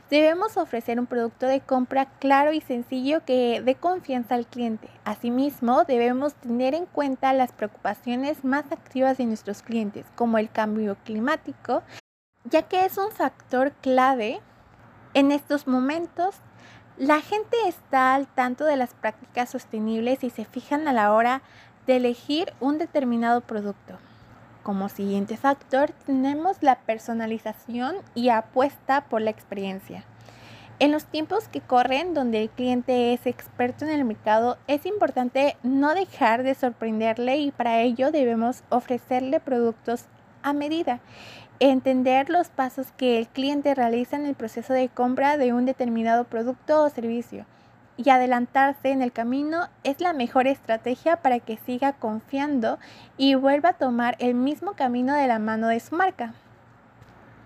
Debemos 0.09 0.57
ofrecer 0.57 0.99
un 0.99 1.05
producto 1.05 1.47
de 1.47 1.59
compra 1.59 2.05
claro 2.19 2.53
y 2.53 2.61
sencillo 2.61 3.23
que 3.25 3.61
dé 3.63 3.75
confianza 3.75 4.35
al 4.35 4.47
cliente. 4.47 4.89
Asimismo, 5.03 5.83
debemos 5.83 6.33
tener 6.35 6.73
en 6.73 6.85
cuenta 6.85 7.33
las 7.33 7.51
preocupaciones 7.51 8.43
más 8.43 8.71
activas 8.71 9.17
de 9.17 9.25
nuestros 9.25 9.61
clientes, 9.61 10.05
como 10.15 10.37
el 10.37 10.49
cambio 10.49 10.95
climático, 11.03 11.83
ya 12.45 12.63
que 12.63 12.85
es 12.85 12.97
un 12.97 13.11
factor 13.11 13.73
clave 13.81 14.39
en 15.13 15.31
estos 15.31 15.67
momentos. 15.67 16.35
La 16.97 17.19
gente 17.19 17.57
está 17.67 18.15
al 18.15 18.27
tanto 18.27 18.63
de 18.63 18.77
las 18.77 18.93
prácticas 18.93 19.49
sostenibles 19.49 20.23
y 20.23 20.29
se 20.29 20.45
fijan 20.45 20.87
a 20.87 20.93
la 20.93 21.13
hora 21.13 21.41
de 21.87 21.97
elegir 21.97 22.53
un 22.59 22.77
determinado 22.77 23.41
producto. 23.41 23.97
Como 24.63 24.89
siguiente 24.89 25.37
factor 25.37 25.91
tenemos 26.05 26.57
la 26.61 26.75
personalización 26.75 27.97
y 28.15 28.29
apuesta 28.29 29.01
por 29.01 29.21
la 29.21 29.29
experiencia. 29.29 30.03
En 30.79 30.91
los 30.91 31.05
tiempos 31.05 31.47
que 31.47 31.61
corren, 31.61 32.13
donde 32.13 32.41
el 32.41 32.49
cliente 32.49 33.13
es 33.13 33.27
experto 33.27 33.85
en 33.85 33.91
el 33.91 34.03
mercado, 34.03 34.57
es 34.67 34.85
importante 34.85 35.55
no 35.63 35.93
dejar 35.93 36.43
de 36.43 36.55
sorprenderle 36.55 37.37
y 37.37 37.51
para 37.51 37.79
ello 37.81 38.11
debemos 38.11 38.63
ofrecerle 38.69 39.39
productos 39.39 40.05
a 40.41 40.51
medida. 40.51 40.99
Entender 41.59 42.29
los 42.29 42.49
pasos 42.49 42.87
que 42.97 43.17
el 43.19 43.27
cliente 43.27 43.73
realiza 43.73 44.17
en 44.17 44.25
el 44.25 44.35
proceso 44.35 44.73
de 44.73 44.89
compra 44.89 45.37
de 45.37 45.53
un 45.53 45.65
determinado 45.65 46.25
producto 46.25 46.83
o 46.83 46.89
servicio 46.89 47.45
y 47.97 48.09
adelantarse 48.09 48.91
en 48.91 49.01
el 49.01 49.11
camino 49.11 49.69
es 49.83 50.01
la 50.01 50.13
mejor 50.13 50.47
estrategia 50.47 51.17
para 51.17 51.39
que 51.39 51.57
siga 51.57 51.93
confiando 51.93 52.77
y 53.17 53.35
vuelva 53.35 53.69
a 53.69 53.73
tomar 53.73 54.15
el 54.19 54.33
mismo 54.33 54.73
camino 54.73 55.13
de 55.13 55.27
la 55.27 55.39
mano 55.39 55.67
de 55.67 55.79
su 55.79 55.95
marca. 55.95 56.33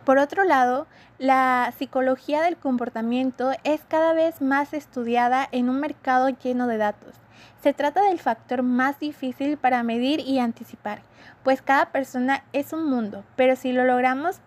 Por 0.05 0.17
otro 0.17 0.43
lado, 0.43 0.87
la 1.19 1.71
psicología 1.77 2.41
del 2.41 2.57
comportamiento 2.57 3.51
es 3.63 3.81
cada 3.87 4.13
vez 4.13 4.41
más 4.41 4.73
estudiada 4.73 5.47
en 5.51 5.69
un 5.69 5.79
mercado 5.79 6.29
lleno 6.29 6.65
de 6.67 6.77
datos. 6.77 7.13
Se 7.61 7.73
trata 7.73 8.01
del 8.03 8.19
factor 8.19 8.63
más 8.63 8.99
difícil 8.99 9.57
para 9.57 9.83
medir 9.83 10.21
y 10.21 10.39
anticipar, 10.39 11.01
pues 11.43 11.61
cada 11.61 11.91
persona 11.91 12.43
es 12.53 12.73
un 12.73 12.89
mundo, 12.89 13.23
pero 13.35 13.55
si 13.55 13.71
lo 13.71 13.83
logramos 13.83 14.39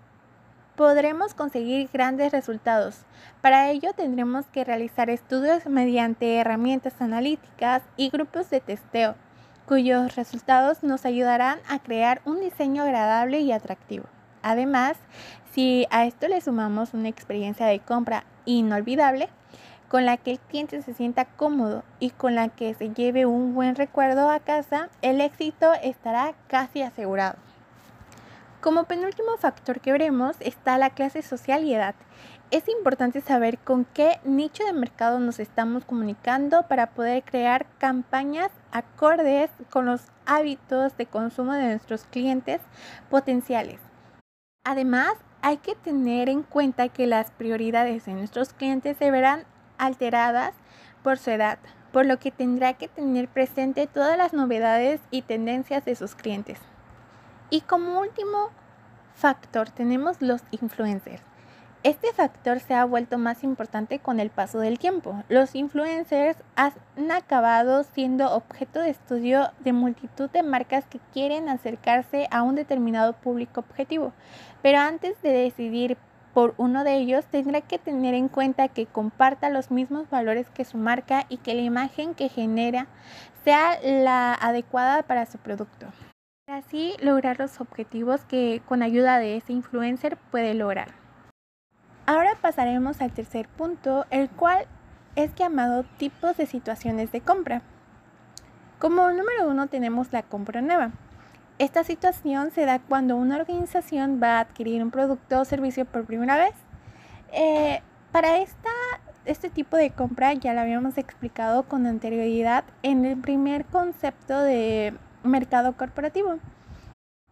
podremos 0.77 1.35
conseguir 1.35 1.89
grandes 1.93 2.33
resultados. 2.33 3.05
Para 3.41 3.71
ello 3.71 3.93
tendremos 3.95 4.47
que 4.47 4.65
realizar 4.65 5.11
estudios 5.11 5.67
mediante 5.67 6.37
herramientas 6.37 7.01
analíticas 7.01 7.83
y 7.97 8.11
grupos 8.11 8.51
de 8.51 8.61
testeo, 8.61 9.15
cuyos 9.67 10.17
resultados 10.17 10.83
nos 10.83 11.05
ayudarán 11.05 11.59
a 11.69 11.79
crear 11.79 12.23
un 12.25 12.41
diseño 12.41 12.83
agradable 12.83 13.41
y 13.41 13.53
atractivo. 13.53 14.05
Además, 14.43 14.97
si 15.53 15.87
a 15.91 16.07
esto 16.07 16.29
le 16.29 16.41
sumamos 16.41 16.95
una 16.95 17.09
experiencia 17.09 17.67
de 17.67 17.81
compra 17.81 18.25
inolvidable, 18.45 19.29
con 19.89 20.07
la 20.07 20.17
que 20.17 20.33
el 20.33 20.41
cliente 20.41 20.81
se 20.81 20.95
sienta 20.95 21.27
cómodo 21.27 21.85
y 22.01 22.11
con 22.11 22.35
la 22.35 22.49
que 22.49 22.73
se 22.73 22.95
lleve 22.95 23.27
un 23.27 23.55
buen 23.55 23.75
recuerdo 23.75 24.31
a 24.31 24.41
casa, 24.41 24.89
el 25.03 25.21
éxito 25.21 25.71
estará 25.83 26.33
casi 26.49 26.81
asegurado. 26.81 27.37
Como 28.63 28.85
penúltimo 28.85 29.37
factor 29.39 29.81
que 29.81 29.91
veremos 29.91 30.37
está 30.39 30.79
la 30.79 30.91
clase 30.91 31.23
social 31.23 31.65
y 31.65 31.75
edad. 31.75 31.97
Es 32.53 32.69
importante 32.69 33.21
saber 33.21 33.59
con 33.59 33.85
qué 33.85 34.21
nicho 34.23 34.65
de 34.65 34.73
mercado 34.73 35.19
nos 35.19 35.41
estamos 35.41 35.85
comunicando 35.85 36.63
para 36.69 36.91
poder 36.91 37.25
crear 37.25 37.67
campañas 37.79 38.53
acordes 38.71 39.51
con 39.69 39.87
los 39.87 40.03
hábitos 40.27 40.97
de 40.97 41.07
consumo 41.07 41.55
de 41.55 41.71
nuestros 41.71 42.05
clientes 42.05 42.61
potenciales. 43.11 43.81
Además, 44.65 45.15
hay 45.41 45.57
que 45.57 45.75
tener 45.75 46.29
en 46.29 46.45
cuenta 46.45 46.89
que 46.89 47.09
las 47.09 47.33
prioridades 47.33 48.05
de 48.05 48.15
nuestros 48.15 48.53
clientes 48.53 48.97
se 48.97 49.11
verán 49.11 49.43
alteradas 49.77 50.55
por 51.03 51.19
su 51.19 51.33
edad, 51.33 51.59
por 51.91 52.07
lo 52.07 52.21
que 52.21 52.31
tendrá 52.31 52.75
que 52.75 52.87
tener 52.87 53.27
presente 53.27 53.89
todas 53.89 54.17
las 54.17 54.33
novedades 54.33 55.01
y 55.11 55.23
tendencias 55.23 55.85
de 55.85 55.97
sus 55.97 56.15
clientes. 56.15 56.61
Y 57.53 57.61
como 57.61 58.01
último 58.01 58.49
factor 59.15 59.69
tenemos 59.69 60.23
los 60.23 60.41
influencers. 60.53 61.21
Este 61.83 62.11
factor 62.15 62.61
se 62.61 62.73
ha 62.73 62.87
vuelto 62.87 63.19
más 63.19 63.45
importante 63.45 63.99
con 63.99 64.21
el 64.21 64.31
paso 64.31 64.59
del 64.59 64.79
tiempo. 64.79 65.23
Los 65.29 65.55
influencers 65.55 66.39
han 66.57 67.11
acabado 67.11 67.85
siendo 67.85 68.35
objeto 68.35 68.81
de 68.81 68.89
estudio 68.89 69.51
de 69.61 69.75
multitud 69.75 70.31
de 70.31 70.43
marcas 70.43 70.87
que 70.87 70.99
quieren 71.13 71.51
acercarse 71.51 72.27
a 72.31 72.43
un 72.43 72.55
determinado 72.55 73.13
público 73.13 73.61
objetivo. 73.61 74.15
Pero 74.63 74.79
antes 74.79 75.21
de 75.21 75.33
decidir 75.33 75.99
por 76.33 76.55
uno 76.57 76.85
de 76.85 76.95
ellos, 76.95 77.27
tendrá 77.27 77.61
que 77.61 77.79
tener 77.79 78.15
en 78.15 78.29
cuenta 78.29 78.69
que 78.69 78.87
comparta 78.87 79.51
los 79.51 79.71
mismos 79.71 80.09
valores 80.09 80.49
que 80.49 80.65
su 80.65 80.79
marca 80.79 81.27
y 81.29 81.37
que 81.37 81.55
la 81.55 81.61
imagen 81.61 82.15
que 82.15 82.31
genera 82.31 82.87
sea 83.45 83.79
la 83.83 84.33
adecuada 84.33 85.03
para 85.03 85.27
su 85.27 85.37
producto 85.37 85.89
así 86.49 86.97
lograr 87.01 87.39
los 87.39 87.61
objetivos 87.61 88.25
que 88.25 88.63
con 88.67 88.83
ayuda 88.83 89.19
de 89.19 89.37
ese 89.37 89.53
influencer 89.53 90.17
puede 90.31 90.55
lograr. 90.55 90.89
Ahora 92.07 92.37
pasaremos 92.41 93.01
al 93.01 93.13
tercer 93.13 93.49
punto, 93.49 94.07
el 94.11 94.29
cual 94.29 94.67
es 95.15 95.35
llamado 95.35 95.85
tipos 95.99 96.37
de 96.37 96.47
situaciones 96.47 97.13
de 97.13 97.21
compra. 97.21 97.63
Como 98.79 99.09
número 99.11 99.49
uno 99.49 99.69
tenemos 99.69 100.13
la 100.13 100.23
compra 100.23 100.61
nueva. 100.61 100.91
Esta 101.59 101.85
situación 101.85 102.51
se 102.51 102.67
da 102.67 102.81
cuando 102.81 103.17
una 103.17 103.37
organización 103.37 104.21
va 104.21 104.39
a 104.39 104.41
adquirir 104.41 104.83
un 104.83 104.91
producto 104.91 105.41
o 105.41 105.45
servicio 105.45 105.85
por 105.85 106.07
primera 106.07 106.37
vez. 106.37 106.55
Eh, 107.33 107.81
para 108.11 108.39
esta, 108.39 108.71
este 109.27 109.49
tipo 109.49 109.77
de 109.77 109.91
compra 109.91 110.33
ya 110.35 110.55
lo 110.55 110.61
habíamos 110.61 110.99
explicado 110.99 111.63
con 111.63 111.87
anterioridad 111.87 112.65
en 112.83 113.05
el 113.05 113.17
primer 113.21 113.65
concepto 113.67 114.41
de 114.41 114.95
mercado 115.25 115.77
corporativo. 115.77 116.39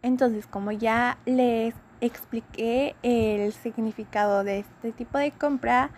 Entonces, 0.02 0.46
como 0.46 0.72
ya 0.72 1.18
les 1.26 1.74
expliqué 2.00 2.96
el 3.02 3.52
significado 3.52 4.44
de 4.44 4.60
este 4.60 4.92
tipo 4.92 5.18
de 5.18 5.32
compra, 5.32 5.90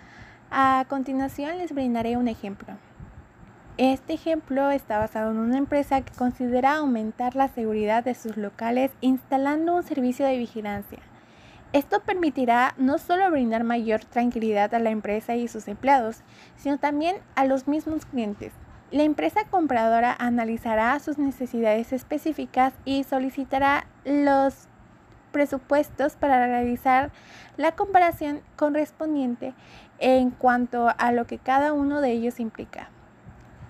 a 0.51 0.85
continuación 0.89 1.59
les 1.59 1.73
brindaré 1.73 2.17
un 2.17 2.29
ejemplo. 2.29 2.75
Este 3.79 4.13
ejemplo 4.13 4.71
está 4.71 4.99
basado 4.99 5.31
en 5.31 5.39
una 5.39 5.57
empresa 5.57 6.03
que 6.03 6.13
considera 6.13 6.77
aumentar 6.77 7.35
la 7.37 7.49
seguridad 7.49 8.05
de 8.05 8.15
sus 8.15 8.37
locales 8.37 8.91
instalando 9.01 9.75
un 9.75 9.83
servicio 9.83 10.27
de 10.27 10.37
vigilancia. 10.37 10.99
Esto 11.73 12.01
permitirá 12.01 12.75
no 12.77 12.99
solo 12.99 13.31
brindar 13.31 13.65
mayor 13.65 14.05
tranquilidad 14.05 14.75
a 14.75 14.79
la 14.79 14.91
empresa 14.91 15.37
y 15.37 15.49
sus 15.49 15.69
empleados, 15.69 16.21
sino 16.57 16.77
también 16.77 17.17
a 17.35 17.47
los 17.47 17.67
mismos 17.67 18.05
clientes, 18.05 18.53
la 18.93 19.05
empresa 19.05 19.45
compradora 19.51 20.15
analizará 20.19 20.99
sus 21.01 21.17
necesidades 21.17 21.93
específicas 21.95 22.75
y 22.85 23.05
solicitará 23.05 23.87
los 24.05 24.69
presupuestos 25.33 26.17
para 26.17 26.47
realizar 26.47 27.11
la 27.57 27.73
comparación 27.73 28.43
correspondiente 28.57 29.55
en 29.99 30.31
cuanto 30.31 30.91
a 30.97 31.13
lo 31.13 31.27
que 31.27 31.39
cada 31.39 31.73
uno 31.73 32.03
de 32.03 32.11
ellos 32.11 32.39
implica. 32.39 32.91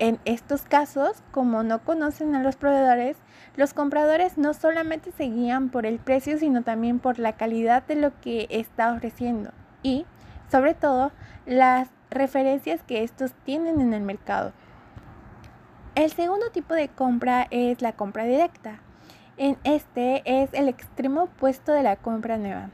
En 0.00 0.18
estos 0.24 0.62
casos, 0.62 1.22
como 1.30 1.62
no 1.62 1.85
conocen 1.85 2.35
a 2.35 2.42
los 2.42 2.56
proveedores, 2.56 3.16
los 3.54 3.74
compradores 3.74 4.38
no 4.38 4.54
solamente 4.54 5.12
se 5.12 5.24
guían 5.24 5.68
por 5.68 5.87
el 5.87 6.00
precio, 6.00 6.37
sino 6.38 6.62
también 6.62 6.98
por 6.98 7.20
la 7.20 7.35
calidad 7.35 7.85
de 7.87 7.94
lo 7.94 8.18
que 8.20 8.48
está 8.50 8.92
ofreciendo 8.92 9.52
y, 9.85 10.04
sobre 10.50 10.74
todo, 10.74 11.12
las 11.46 11.88
referencias 12.11 12.82
que 12.82 13.04
estos 13.04 13.32
tienen 13.44 13.80
en 13.80 13.94
el 13.94 14.02
mercado. 14.02 14.52
El 15.94 16.11
segundo 16.11 16.48
tipo 16.50 16.72
de 16.72 16.88
compra 16.88 17.46
es 17.50 17.83
la 17.83 17.92
compra 17.92 18.24
directa. 18.24 18.78
En 19.37 19.59
este 19.62 20.22
es 20.24 20.48
el 20.55 20.68
extremo 20.68 21.24
opuesto 21.24 21.72
de 21.72 21.83
la 21.83 21.96
compra 21.96 22.38
nueva. 22.38 22.70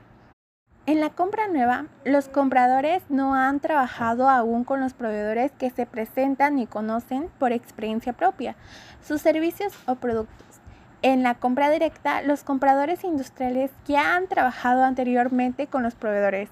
En 0.87 1.01
la 1.01 1.11
compra 1.11 1.49
nueva, 1.49 1.87
los 2.05 2.29
compradores 2.29 3.03
no 3.09 3.35
han 3.35 3.59
trabajado 3.59 4.31
aún 4.31 4.63
con 4.63 4.79
los 4.79 4.95
proveedores 4.95 5.51
que 5.51 5.71
se 5.71 5.85
presentan 5.85 6.61
y 6.61 6.69
conocen 6.69 7.29
por 7.41 7.51
experiencia 7.51 8.13
propia 8.13 8.55
sus 9.03 9.21
servicios 9.21 9.75
o 9.89 9.97
productos. 9.97 10.61
En 11.03 11.25
la 11.25 11.35
compra 11.35 11.71
directa, 11.71 12.23
los 12.23 12.45
compradores 12.45 13.03
industriales 13.03 13.73
ya 13.85 14.15
han 14.15 14.29
trabajado 14.29 14.85
anteriormente 14.85 15.67
con 15.67 15.83
los 15.83 15.97
proveedores 15.97 16.51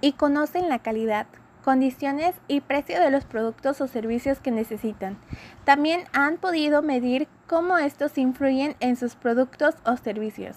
y 0.00 0.14
conocen 0.14 0.68
la 0.68 0.80
calidad, 0.80 1.26
condiciones 1.62 2.34
y 2.48 2.60
precio 2.60 3.00
de 3.00 3.10
los 3.10 3.24
productos 3.24 3.80
o 3.80 3.86
servicios 3.86 4.40
que 4.40 4.50
necesitan. 4.50 5.16
También 5.64 6.04
han 6.12 6.36
podido 6.36 6.82
medir 6.82 7.28
cómo 7.46 7.78
estos 7.78 8.18
influyen 8.18 8.76
en 8.80 8.96
sus 8.96 9.14
productos 9.14 9.74
o 9.84 9.96
servicios. 9.96 10.56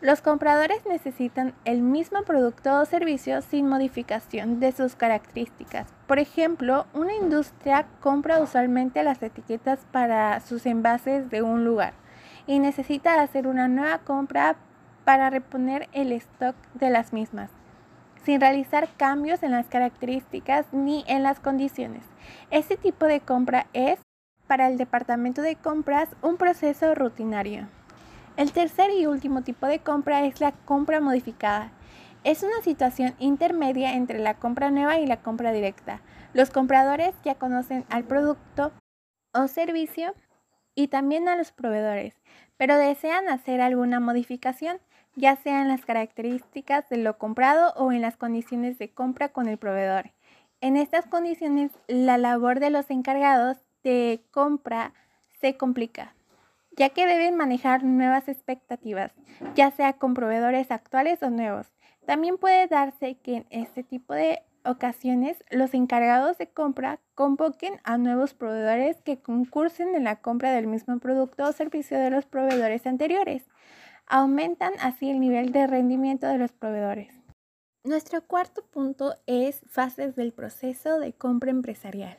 Los 0.00 0.20
compradores 0.20 0.84
necesitan 0.86 1.54
el 1.64 1.80
mismo 1.80 2.22
producto 2.22 2.80
o 2.80 2.84
servicio 2.84 3.40
sin 3.42 3.68
modificación 3.68 4.60
de 4.60 4.72
sus 4.72 4.94
características. 4.94 5.88
Por 6.06 6.18
ejemplo, 6.18 6.86
una 6.92 7.14
industria 7.14 7.86
compra 8.00 8.40
usualmente 8.40 9.02
las 9.02 9.22
etiquetas 9.22 9.80
para 9.92 10.40
sus 10.40 10.66
envases 10.66 11.30
de 11.30 11.42
un 11.42 11.64
lugar 11.64 11.94
y 12.46 12.58
necesita 12.58 13.20
hacer 13.22 13.46
una 13.46 13.68
nueva 13.68 13.98
compra 13.98 14.56
para 15.04 15.30
reponer 15.30 15.88
el 15.92 16.12
stock 16.12 16.56
de 16.74 16.90
las 16.90 17.12
mismas 17.12 17.55
sin 18.26 18.40
realizar 18.40 18.88
cambios 18.96 19.44
en 19.44 19.52
las 19.52 19.68
características 19.68 20.66
ni 20.72 21.04
en 21.06 21.22
las 21.22 21.38
condiciones. 21.38 22.02
Este 22.50 22.76
tipo 22.76 23.06
de 23.06 23.20
compra 23.20 23.68
es, 23.72 24.00
para 24.48 24.66
el 24.68 24.78
departamento 24.78 25.42
de 25.42 25.54
compras, 25.54 26.08
un 26.22 26.36
proceso 26.36 26.96
rutinario. 26.96 27.68
El 28.36 28.50
tercer 28.50 28.90
y 28.90 29.06
último 29.06 29.42
tipo 29.42 29.66
de 29.66 29.78
compra 29.78 30.24
es 30.26 30.40
la 30.40 30.50
compra 30.50 31.00
modificada. 31.00 31.70
Es 32.24 32.42
una 32.42 32.60
situación 32.62 33.14
intermedia 33.20 33.94
entre 33.94 34.18
la 34.18 34.34
compra 34.34 34.72
nueva 34.72 34.98
y 34.98 35.06
la 35.06 35.18
compra 35.18 35.52
directa. 35.52 36.00
Los 36.32 36.50
compradores 36.50 37.14
ya 37.24 37.36
conocen 37.36 37.84
al 37.90 38.02
producto 38.02 38.72
o 39.32 39.46
servicio 39.46 40.14
y 40.74 40.88
también 40.88 41.28
a 41.28 41.36
los 41.36 41.52
proveedores, 41.52 42.14
pero 42.56 42.76
desean 42.76 43.28
hacer 43.28 43.60
alguna 43.60 44.00
modificación 44.00 44.78
ya 45.16 45.34
sea 45.36 45.62
en 45.62 45.68
las 45.68 45.84
características 45.84 46.88
de 46.88 46.98
lo 46.98 47.18
comprado 47.18 47.72
o 47.74 47.90
en 47.90 48.02
las 48.02 48.16
condiciones 48.16 48.78
de 48.78 48.92
compra 48.92 49.30
con 49.30 49.48
el 49.48 49.58
proveedor. 49.58 50.12
En 50.60 50.76
estas 50.76 51.06
condiciones, 51.06 51.72
la 51.88 52.18
labor 52.18 52.60
de 52.60 52.70
los 52.70 52.90
encargados 52.90 53.56
de 53.82 54.22
compra 54.30 54.92
se 55.40 55.56
complica, 55.56 56.14
ya 56.76 56.90
que 56.90 57.06
deben 57.06 57.36
manejar 57.36 57.82
nuevas 57.82 58.28
expectativas, 58.28 59.12
ya 59.54 59.70
sea 59.70 59.94
con 59.94 60.14
proveedores 60.14 60.70
actuales 60.70 61.22
o 61.22 61.30
nuevos. 61.30 61.72
También 62.06 62.38
puede 62.38 62.66
darse 62.68 63.16
que 63.18 63.36
en 63.36 63.46
este 63.50 63.82
tipo 63.82 64.14
de 64.14 64.42
ocasiones 64.64 65.42
los 65.50 65.74
encargados 65.74 66.38
de 66.38 66.48
compra 66.48 67.00
convoquen 67.14 67.80
a 67.84 67.98
nuevos 67.98 68.34
proveedores 68.34 69.00
que 69.02 69.18
concursen 69.18 69.94
en 69.94 70.04
la 70.04 70.16
compra 70.16 70.52
del 70.52 70.66
mismo 70.66 70.98
producto 70.98 71.44
o 71.44 71.52
servicio 71.52 71.98
de 71.98 72.10
los 72.10 72.26
proveedores 72.26 72.86
anteriores. 72.86 73.44
Aumentan 74.08 74.74
así 74.80 75.10
el 75.10 75.18
nivel 75.18 75.50
de 75.50 75.66
rendimiento 75.66 76.28
de 76.28 76.38
los 76.38 76.52
proveedores. 76.52 77.12
Nuestro 77.82 78.22
cuarto 78.22 78.62
punto 78.62 79.16
es 79.26 79.62
fases 79.68 80.14
del 80.14 80.32
proceso 80.32 81.00
de 81.00 81.12
compra 81.12 81.50
empresarial. 81.50 82.16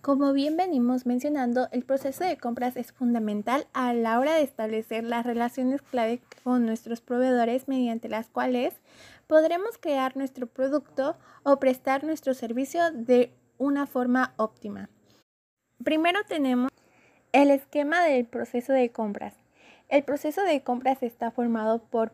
Como 0.00 0.32
bien 0.32 0.56
venimos 0.56 1.04
mencionando, 1.04 1.68
el 1.72 1.84
proceso 1.84 2.24
de 2.24 2.38
compras 2.38 2.76
es 2.76 2.92
fundamental 2.92 3.66
a 3.74 3.92
la 3.92 4.18
hora 4.18 4.34
de 4.34 4.44
establecer 4.44 5.04
las 5.04 5.26
relaciones 5.26 5.82
clave 5.82 6.22
con 6.42 6.64
nuestros 6.64 7.02
proveedores 7.02 7.68
mediante 7.68 8.08
las 8.08 8.30
cuales 8.30 8.72
podremos 9.26 9.76
crear 9.76 10.16
nuestro 10.16 10.46
producto 10.46 11.18
o 11.42 11.58
prestar 11.58 12.02
nuestro 12.02 12.32
servicio 12.32 12.80
de 12.92 13.30
una 13.58 13.86
forma 13.86 14.32
óptima. 14.38 14.88
Primero 15.84 16.20
tenemos 16.26 16.70
el 17.32 17.50
esquema 17.50 18.02
del 18.04 18.24
proceso 18.24 18.72
de 18.72 18.90
compras. 18.90 19.34
El 19.88 20.02
proceso 20.02 20.42
de 20.42 20.62
compras 20.62 21.02
está 21.04 21.30
formado 21.30 21.78
por 21.78 22.10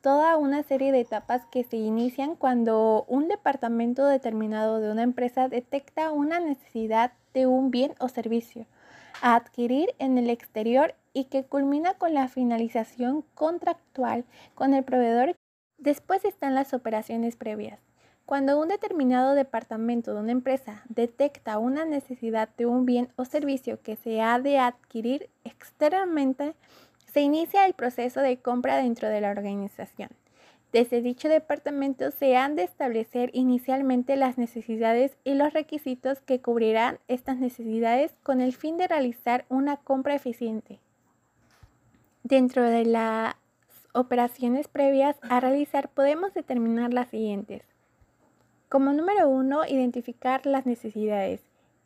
toda 0.00 0.36
una 0.36 0.64
serie 0.64 0.90
de 0.90 1.00
etapas 1.00 1.46
que 1.46 1.62
se 1.62 1.76
inician 1.76 2.34
cuando 2.34 3.04
un 3.06 3.28
departamento 3.28 4.06
determinado 4.06 4.80
de 4.80 4.90
una 4.90 5.04
empresa 5.04 5.48
detecta 5.48 6.10
una 6.10 6.40
necesidad 6.40 7.12
de 7.32 7.46
un 7.46 7.70
bien 7.70 7.94
o 8.00 8.08
servicio 8.08 8.66
a 9.20 9.36
adquirir 9.36 9.94
en 10.00 10.18
el 10.18 10.30
exterior 10.30 10.96
y 11.12 11.24
que 11.24 11.44
culmina 11.44 11.94
con 11.94 12.12
la 12.12 12.26
finalización 12.26 13.22
contractual 13.34 14.24
con 14.56 14.74
el 14.74 14.82
proveedor. 14.82 15.36
Después 15.78 16.24
están 16.24 16.56
las 16.56 16.74
operaciones 16.74 17.36
previas. 17.36 17.78
Cuando 18.26 18.58
un 18.58 18.68
determinado 18.68 19.34
departamento 19.34 20.14
de 20.14 20.20
una 20.20 20.32
empresa 20.32 20.82
detecta 20.88 21.58
una 21.58 21.84
necesidad 21.84 22.48
de 22.56 22.66
un 22.66 22.84
bien 22.86 23.08
o 23.16 23.24
servicio 23.24 23.80
que 23.80 23.94
se 23.94 24.20
ha 24.20 24.40
de 24.40 24.58
adquirir 24.58 25.28
externamente, 25.44 26.54
se 27.12 27.20
inicia 27.20 27.66
el 27.66 27.74
proceso 27.74 28.20
de 28.20 28.38
compra 28.38 28.76
dentro 28.76 29.08
de 29.08 29.20
la 29.20 29.30
organización. 29.30 30.10
Desde 30.72 31.02
dicho 31.02 31.28
departamento 31.28 32.10
se 32.10 32.34
han 32.36 32.56
de 32.56 32.62
establecer 32.62 33.28
inicialmente 33.34 34.16
las 34.16 34.38
necesidades 34.38 35.18
y 35.22 35.34
los 35.34 35.52
requisitos 35.52 36.20
que 36.22 36.40
cubrirán 36.40 36.98
estas 37.08 37.36
necesidades 37.36 38.14
con 38.22 38.40
el 38.40 38.54
fin 38.54 38.78
de 38.78 38.88
realizar 38.88 39.44
una 39.50 39.76
compra 39.76 40.14
eficiente. 40.14 40.78
Dentro 42.22 42.62
de 42.62 42.86
las 42.86 43.34
operaciones 43.92 44.66
previas 44.68 45.16
a 45.20 45.40
realizar 45.40 45.90
podemos 45.90 46.32
determinar 46.32 46.94
las 46.94 47.08
siguientes. 47.08 47.62
Como 48.70 48.94
número 48.94 49.28
uno, 49.28 49.66
identificar 49.66 50.46
las 50.46 50.64
necesidades. 50.64 51.42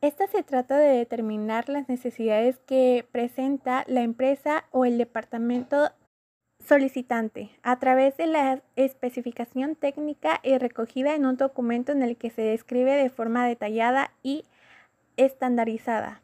Esta 0.07 0.29
se 0.29 0.45
trata 0.45 0.79
de 0.79 0.99
determinar 0.99 1.69
las 1.69 1.89
necesidades 1.89 2.61
que 2.65 3.05
presenta 3.11 3.83
la 3.89 4.03
empresa 4.03 4.65
o 4.71 4.85
el 4.85 4.99
departamento 4.99 5.91
solicitante 6.65 7.51
a 7.65 7.81
través 7.81 8.17
de 8.17 8.29
la 8.29 8.63
especificación 8.77 9.75
técnica 9.75 10.39
y 10.45 10.59
recogida 10.59 11.17
en 11.17 11.27
un 11.27 11.37
documento 11.37 11.91
en 11.91 12.05
el 12.05 12.17
que 12.17 12.31
se 12.31 12.43
describe 12.43 12.93
de 12.93 13.11
forma 13.11 13.49
detallada 13.49 14.13
y 14.23 14.45
estandarizada. 15.17 16.21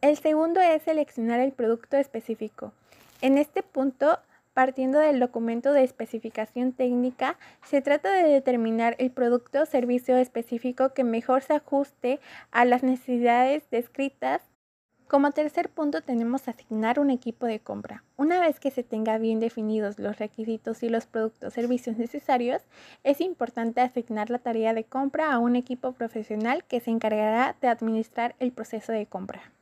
El 0.00 0.16
segundo 0.16 0.62
es 0.62 0.84
seleccionar 0.84 1.38
el 1.40 1.52
producto 1.52 1.98
específico. 1.98 2.72
En 3.20 3.36
este 3.36 3.62
punto 3.62 4.20
Partiendo 4.58 4.98
del 4.98 5.20
documento 5.20 5.72
de 5.72 5.84
especificación 5.84 6.72
técnica, 6.72 7.38
se 7.62 7.80
trata 7.80 8.12
de 8.12 8.28
determinar 8.28 8.96
el 8.98 9.12
producto 9.12 9.62
o 9.62 9.66
servicio 9.66 10.16
específico 10.16 10.92
que 10.94 11.04
mejor 11.04 11.42
se 11.42 11.54
ajuste 11.54 12.18
a 12.50 12.64
las 12.64 12.82
necesidades 12.82 13.70
descritas. 13.70 14.42
Como 15.06 15.30
tercer 15.30 15.68
punto 15.68 16.00
tenemos 16.00 16.48
asignar 16.48 16.98
un 16.98 17.10
equipo 17.10 17.46
de 17.46 17.60
compra. 17.60 18.02
Una 18.16 18.40
vez 18.40 18.58
que 18.58 18.72
se 18.72 18.82
tenga 18.82 19.16
bien 19.18 19.38
definidos 19.38 20.00
los 20.00 20.18
requisitos 20.18 20.82
y 20.82 20.88
los 20.88 21.06
productos 21.06 21.44
o 21.44 21.50
servicios 21.54 21.96
necesarios, 21.96 22.62
es 23.04 23.20
importante 23.20 23.80
asignar 23.80 24.28
la 24.28 24.40
tarea 24.40 24.74
de 24.74 24.82
compra 24.82 25.32
a 25.32 25.38
un 25.38 25.54
equipo 25.54 25.92
profesional 25.92 26.64
que 26.64 26.80
se 26.80 26.90
encargará 26.90 27.54
de 27.60 27.68
administrar 27.68 28.34
el 28.40 28.50
proceso 28.50 28.90
de 28.90 29.06
compra. 29.06 29.52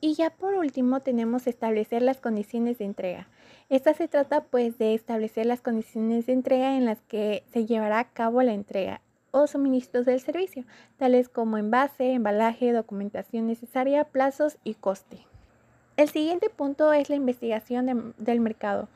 Y 0.00 0.14
ya 0.14 0.30
por 0.30 0.54
último 0.54 1.00
tenemos 1.00 1.46
establecer 1.46 2.02
las 2.02 2.20
condiciones 2.20 2.78
de 2.78 2.84
entrega. 2.84 3.28
Esta 3.68 3.94
se 3.94 4.08
trata 4.08 4.44
pues 4.44 4.78
de 4.78 4.94
establecer 4.94 5.46
las 5.46 5.60
condiciones 5.60 6.26
de 6.26 6.32
entrega 6.32 6.76
en 6.76 6.84
las 6.84 7.02
que 7.02 7.42
se 7.52 7.66
llevará 7.66 7.98
a 7.98 8.10
cabo 8.10 8.42
la 8.42 8.52
entrega 8.52 9.00
o 9.30 9.46
suministros 9.46 10.06
del 10.06 10.20
servicio, 10.20 10.64
tales 10.96 11.28
como 11.28 11.58
envase, 11.58 12.12
embalaje, 12.12 12.72
documentación 12.72 13.46
necesaria, 13.46 14.04
plazos 14.04 14.56
y 14.64 14.74
coste. 14.74 15.26
El 15.96 16.08
siguiente 16.08 16.48
punto 16.48 16.92
es 16.92 17.10
la 17.10 17.16
investigación 17.16 18.14
del 18.16 18.40
mercado. 18.40 18.88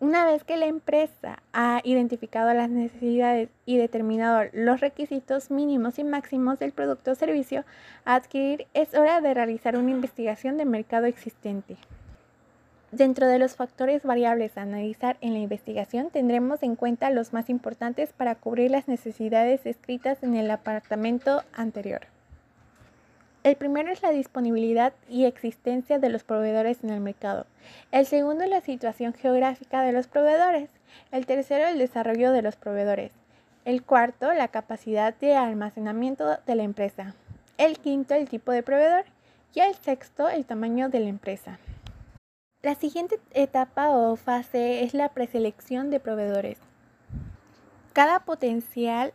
Una 0.00 0.24
vez 0.24 0.44
que 0.44 0.56
la 0.56 0.64
empresa 0.64 1.42
ha 1.52 1.82
identificado 1.84 2.54
las 2.54 2.70
necesidades 2.70 3.50
y 3.66 3.76
determinado 3.76 4.48
los 4.54 4.80
requisitos 4.80 5.50
mínimos 5.50 5.98
y 5.98 6.04
máximos 6.04 6.58
del 6.58 6.72
producto 6.72 7.10
o 7.10 7.14
servicio 7.14 7.66
a 8.06 8.14
adquirir, 8.14 8.66
es 8.72 8.94
hora 8.94 9.20
de 9.20 9.34
realizar 9.34 9.76
una 9.76 9.90
investigación 9.90 10.56
de 10.56 10.64
mercado 10.64 11.04
existente. 11.04 11.76
Dentro 12.92 13.26
de 13.26 13.38
los 13.38 13.56
factores 13.56 14.02
variables 14.02 14.56
a 14.56 14.62
analizar 14.62 15.18
en 15.20 15.34
la 15.34 15.40
investigación 15.40 16.08
tendremos 16.08 16.62
en 16.62 16.76
cuenta 16.76 17.10
los 17.10 17.34
más 17.34 17.50
importantes 17.50 18.14
para 18.14 18.36
cubrir 18.36 18.70
las 18.70 18.88
necesidades 18.88 19.64
descritas 19.64 20.22
en 20.22 20.34
el 20.34 20.50
apartamento 20.50 21.42
anterior. 21.52 22.06
El 23.42 23.56
primero 23.56 23.90
es 23.90 24.02
la 24.02 24.10
disponibilidad 24.10 24.92
y 25.08 25.24
existencia 25.24 25.98
de 25.98 26.10
los 26.10 26.24
proveedores 26.24 26.84
en 26.84 26.90
el 26.90 27.00
mercado. 27.00 27.46
El 27.90 28.04
segundo 28.04 28.44
es 28.44 28.50
la 28.50 28.60
situación 28.60 29.14
geográfica 29.14 29.80
de 29.80 29.92
los 29.92 30.08
proveedores. 30.08 30.68
El 31.10 31.24
tercero, 31.24 31.66
el 31.66 31.78
desarrollo 31.78 32.32
de 32.32 32.42
los 32.42 32.56
proveedores. 32.56 33.12
El 33.64 33.82
cuarto, 33.82 34.30
la 34.34 34.48
capacidad 34.48 35.14
de 35.14 35.36
almacenamiento 35.36 36.38
de 36.46 36.54
la 36.54 36.64
empresa. 36.64 37.14
El 37.56 37.78
quinto, 37.78 38.14
el 38.14 38.28
tipo 38.28 38.52
de 38.52 38.62
proveedor. 38.62 39.04
Y 39.54 39.60
el 39.60 39.74
sexto, 39.74 40.28
el 40.28 40.44
tamaño 40.44 40.90
de 40.90 41.00
la 41.00 41.08
empresa. 41.08 41.58
La 42.62 42.74
siguiente 42.74 43.18
etapa 43.32 43.88
o 43.88 44.16
fase 44.16 44.84
es 44.84 44.92
la 44.92 45.08
preselección 45.08 45.90
de 45.90 45.98
proveedores. 45.98 46.58
Cada 47.94 48.20
potencial 48.20 49.14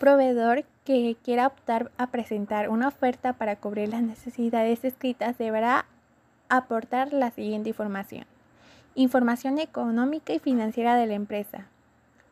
proveedor 0.00 0.64
que 0.84 1.16
quiera 1.22 1.46
optar 1.46 1.90
a 1.98 2.08
presentar 2.08 2.68
una 2.68 2.88
oferta 2.88 3.32
para 3.34 3.56
cubrir 3.56 3.90
las 3.90 4.02
necesidades 4.02 4.84
escritas 4.84 5.38
deberá 5.38 5.86
aportar 6.48 7.12
la 7.12 7.30
siguiente 7.30 7.68
información. 7.70 8.24
Información 8.94 9.58
económica 9.58 10.32
y 10.32 10.38
financiera 10.38 10.96
de 10.96 11.06
la 11.06 11.14
empresa. 11.14 11.66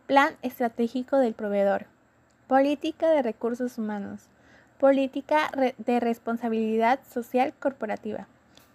Plan 0.07 0.35
estratégico 0.43 1.19
del 1.19 1.35
proveedor. 1.35 1.87
Política 2.47 3.11
de 3.11 3.23
recursos 3.23 3.79
humanos. 3.79 4.23
Política 4.81 5.51
de 5.77 6.01
responsabilidad 6.01 7.01
social 7.09 7.53
corporativa. 7.59 8.27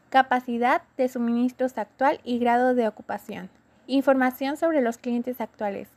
Capacidad 0.10 0.84
de 0.96 1.10
suministros 1.10 1.78
actual 1.78 2.20
y 2.24 2.40
grado 2.40 2.76
de 2.76 2.88
ocupación. 2.88 3.50
Información 3.88 4.58
sobre 4.58 4.82
los 4.82 4.98
clientes 4.98 5.42
actuales. 5.42 5.90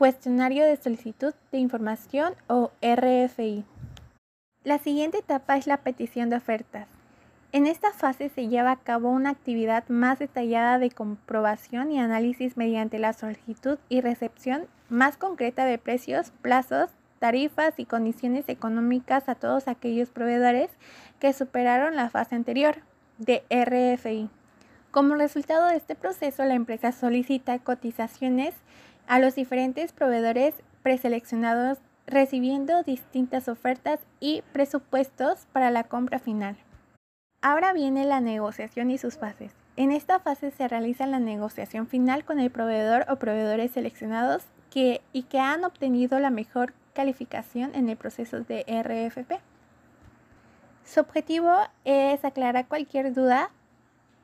Cuestionario 0.00 0.64
de 0.64 0.78
solicitud 0.78 1.34
de 1.52 1.58
información 1.58 2.32
o 2.46 2.70
RFI. 2.80 3.66
La 4.64 4.78
siguiente 4.78 5.18
etapa 5.18 5.58
es 5.58 5.66
la 5.66 5.76
petición 5.76 6.30
de 6.30 6.36
ofertas. 6.36 6.88
En 7.52 7.66
esta 7.66 7.92
fase 7.92 8.30
se 8.30 8.48
lleva 8.48 8.70
a 8.70 8.80
cabo 8.80 9.10
una 9.10 9.28
actividad 9.28 9.86
más 9.90 10.18
detallada 10.18 10.78
de 10.78 10.90
comprobación 10.90 11.92
y 11.92 12.00
análisis 12.00 12.56
mediante 12.56 12.98
la 12.98 13.12
solicitud 13.12 13.78
y 13.90 14.00
recepción 14.00 14.68
más 14.88 15.18
concreta 15.18 15.66
de 15.66 15.76
precios, 15.76 16.32
plazos, 16.40 16.88
tarifas 17.18 17.74
y 17.76 17.84
condiciones 17.84 18.48
económicas 18.48 19.28
a 19.28 19.34
todos 19.34 19.68
aquellos 19.68 20.08
proveedores 20.08 20.70
que 21.18 21.34
superaron 21.34 21.94
la 21.94 22.08
fase 22.08 22.36
anterior 22.36 22.76
de 23.18 23.42
RFI. 23.50 24.30
Como 24.90 25.14
resultado 25.14 25.68
de 25.68 25.76
este 25.76 25.94
proceso, 25.94 26.42
la 26.44 26.54
empresa 26.54 26.90
solicita 26.90 27.58
cotizaciones 27.58 28.54
a 29.06 29.18
los 29.18 29.34
diferentes 29.34 29.92
proveedores 29.92 30.54
preseleccionados 30.82 31.78
recibiendo 32.06 32.82
distintas 32.82 33.48
ofertas 33.48 34.00
y 34.18 34.42
presupuestos 34.52 35.46
para 35.52 35.70
la 35.70 35.84
compra 35.84 36.18
final. 36.18 36.56
Ahora 37.42 37.72
viene 37.72 38.04
la 38.04 38.20
negociación 38.20 38.90
y 38.90 38.98
sus 38.98 39.16
fases. 39.16 39.52
En 39.76 39.92
esta 39.92 40.18
fase 40.18 40.50
se 40.50 40.68
realiza 40.68 41.06
la 41.06 41.20
negociación 41.20 41.86
final 41.86 42.24
con 42.24 42.38
el 42.38 42.50
proveedor 42.50 43.06
o 43.08 43.16
proveedores 43.16 43.70
seleccionados 43.70 44.42
que, 44.70 45.00
y 45.12 45.22
que 45.22 45.38
han 45.38 45.64
obtenido 45.64 46.18
la 46.18 46.30
mejor 46.30 46.74
calificación 46.92 47.74
en 47.74 47.88
el 47.88 47.96
proceso 47.96 48.40
de 48.40 48.64
RFP. 48.68 49.40
Su 50.84 51.00
objetivo 51.00 51.54
es 51.84 52.24
aclarar 52.24 52.66
cualquier 52.66 53.14
duda 53.14 53.50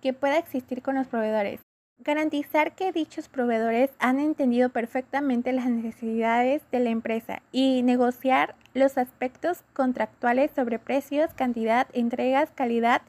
que 0.02 0.12
pueda 0.12 0.36
existir 0.36 0.82
con 0.82 0.96
los 0.96 1.06
proveedores, 1.06 1.60
Garantizar 1.98 2.74
que 2.74 2.92
dichos 2.92 3.28
proveedores 3.28 3.90
han 3.98 4.20
entendido 4.20 4.68
perfectamente 4.68 5.52
las 5.52 5.66
necesidades 5.66 6.62
de 6.70 6.78
la 6.80 6.90
empresa 6.90 7.40
y 7.52 7.82
negociar 7.82 8.54
los 8.74 8.98
aspectos 8.98 9.64
contractuales 9.72 10.50
sobre 10.54 10.78
precios, 10.78 11.32
cantidad, 11.32 11.88
entregas, 11.94 12.50
calidad, 12.54 13.02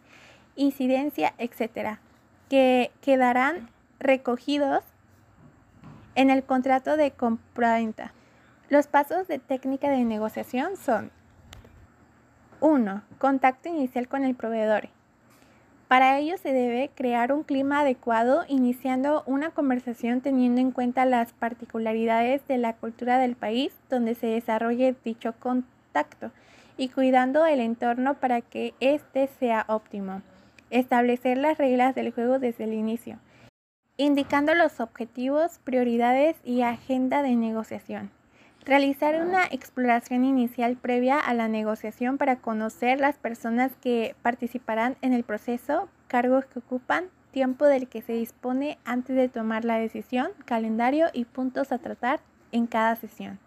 incidencia, 0.55 1.33
etc., 1.37 1.99
que 2.49 2.91
quedarán 3.01 3.69
recogidos 3.99 4.83
en 6.15 6.29
el 6.29 6.43
contrato 6.43 6.97
de 6.97 7.11
compraventa. 7.11 8.13
Los 8.69 8.87
pasos 8.87 9.27
de 9.27 9.37
técnica 9.37 9.91
de 9.91 10.05
negociación 10.05 10.77
son 10.77 11.11
1. 12.61 13.03
Contacto 13.19 13.69
inicial 13.69 14.07
con 14.07 14.23
el 14.23 14.33
proveedor. 14.33 14.89
Para 15.87 16.19
ello 16.19 16.37
se 16.37 16.51
debe 16.51 16.89
crear 16.93 17.31
un 17.31 17.43
clima 17.43 17.79
adecuado, 17.79 18.43
iniciando 18.49 19.23
una 19.25 19.51
conversación 19.51 20.19
teniendo 20.19 20.59
en 20.59 20.71
cuenta 20.71 21.05
las 21.05 21.31
particularidades 21.31 22.45
de 22.47 22.57
la 22.57 22.73
cultura 22.73 23.19
del 23.19 23.37
país 23.37 23.71
donde 23.89 24.13
se 24.13 24.27
desarrolle 24.27 24.95
dicho 25.05 25.33
contacto 25.39 26.31
y 26.75 26.89
cuidando 26.89 27.45
el 27.45 27.61
entorno 27.61 28.15
para 28.15 28.41
que 28.41 28.73
éste 28.81 29.29
sea 29.39 29.63
óptimo. 29.69 30.21
Establecer 30.71 31.37
las 31.37 31.57
reglas 31.57 31.95
del 31.95 32.11
juego 32.11 32.37
desde 32.37 32.65
el 32.65 32.73
inicio, 32.73 33.19
indicando 33.95 34.53
los 34.55 34.81
objetivos, 34.81 35.59
prioridades 35.63 36.35
y 36.43 36.63
agenda 36.63 37.23
de 37.23 37.37
negociación. 37.37 38.11
Realizar 38.67 39.15
una 39.25 39.45
exploración 39.45 40.25
inicial 40.25 40.75
previa 40.75 41.21
a 41.21 41.33
la 41.33 41.47
negociación 41.47 42.17
para 42.17 42.35
conocer 42.35 42.99
las 42.99 43.15
personas 43.15 43.71
que 43.79 44.13
participarán 44.21 44.97
en 45.01 45.13
el 45.13 45.23
proceso, 45.23 45.87
cargos 46.09 46.43
que 46.47 46.59
ocupan, 46.59 47.05
tiempo 47.31 47.63
del 47.63 47.87
que 47.87 48.01
se 48.01 48.11
dispone 48.11 48.77
antes 48.83 49.15
de 49.15 49.29
tomar 49.29 49.63
la 49.63 49.77
decisión, 49.77 50.31
calendario 50.43 51.07
y 51.13 51.23
puntos 51.23 51.71
a 51.71 51.77
tratar 51.77 52.19
en 52.51 52.67
cada 52.67 52.97
sesión. 52.97 53.39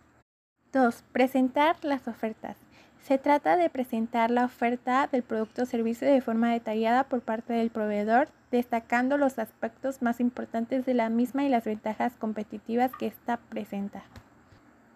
2. 0.72 1.04
Presentar 1.12 1.76
las 1.82 2.08
ofertas. 2.08 2.56
Se 3.02 3.18
trata 3.18 3.58
de 3.58 3.68
presentar 3.68 4.30
la 4.30 4.46
oferta 4.46 5.06
del 5.06 5.22
producto 5.22 5.64
o 5.64 5.66
servicio 5.66 6.10
de 6.10 6.22
forma 6.22 6.50
detallada 6.50 7.04
por 7.04 7.20
parte 7.20 7.52
del 7.52 7.68
proveedor, 7.68 8.28
destacando 8.50 9.18
los 9.18 9.38
aspectos 9.38 10.00
más 10.00 10.18
importantes 10.18 10.86
de 10.86 10.94
la 10.94 11.10
misma 11.10 11.44
y 11.44 11.50
las 11.50 11.64
ventajas 11.64 12.14
competitivas 12.16 12.92
que 12.98 13.08
ésta 13.08 13.36
presenta. 13.50 14.02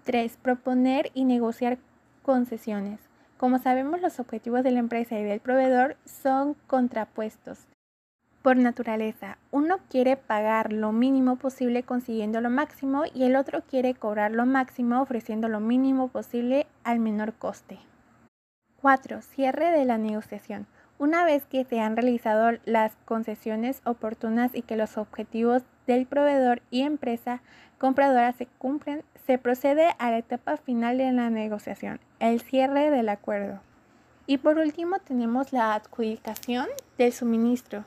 3. 0.04 0.36
Proponer 0.36 1.10
y 1.14 1.24
negociar 1.24 1.78
concesiones. 2.22 3.00
Como 3.38 3.58
sabemos, 3.58 4.00
los 4.00 4.20
objetivos 4.20 4.62
de 4.62 4.70
la 4.70 4.78
empresa 4.78 5.18
y 5.18 5.24
del 5.24 5.40
proveedor 5.40 5.96
son 6.04 6.56
contrapuestos. 6.66 7.66
Por 8.42 8.58
naturaleza, 8.58 9.38
uno 9.50 9.78
quiere 9.88 10.18
pagar 10.18 10.70
lo 10.70 10.92
mínimo 10.92 11.36
posible 11.36 11.82
consiguiendo 11.82 12.42
lo 12.42 12.50
máximo 12.50 13.04
y 13.14 13.24
el 13.24 13.36
otro 13.36 13.62
quiere 13.62 13.94
cobrar 13.94 14.32
lo 14.32 14.44
máximo 14.44 15.00
ofreciendo 15.00 15.48
lo 15.48 15.60
mínimo 15.60 16.08
posible 16.08 16.66
al 16.84 17.00
menor 17.00 17.32
coste. 17.32 17.78
4. 18.82 19.22
Cierre 19.22 19.70
de 19.70 19.86
la 19.86 19.96
negociación. 19.96 20.66
Una 20.98 21.24
vez 21.24 21.46
que 21.46 21.64
se 21.64 21.80
han 21.80 21.96
realizado 21.96 22.58
las 22.66 22.94
concesiones 23.06 23.80
oportunas 23.86 24.54
y 24.54 24.60
que 24.60 24.76
los 24.76 24.98
objetivos 24.98 25.62
del 25.86 26.04
proveedor 26.04 26.60
y 26.70 26.82
empresa 26.82 27.40
compradora 27.78 28.32
se 28.32 28.46
cumplen, 28.58 29.02
se 29.26 29.38
procede 29.38 29.94
a 29.98 30.10
la 30.10 30.18
etapa 30.18 30.56
final 30.56 30.98
de 30.98 31.10
la 31.12 31.30
negociación, 31.30 32.00
el 32.20 32.40
cierre 32.40 32.90
del 32.90 33.08
acuerdo. 33.08 33.60
Y 34.26 34.38
por 34.38 34.58
último 34.58 34.98
tenemos 34.98 35.52
la 35.52 35.74
adjudicación 35.74 36.66
del 36.98 37.12
suministro. 37.12 37.84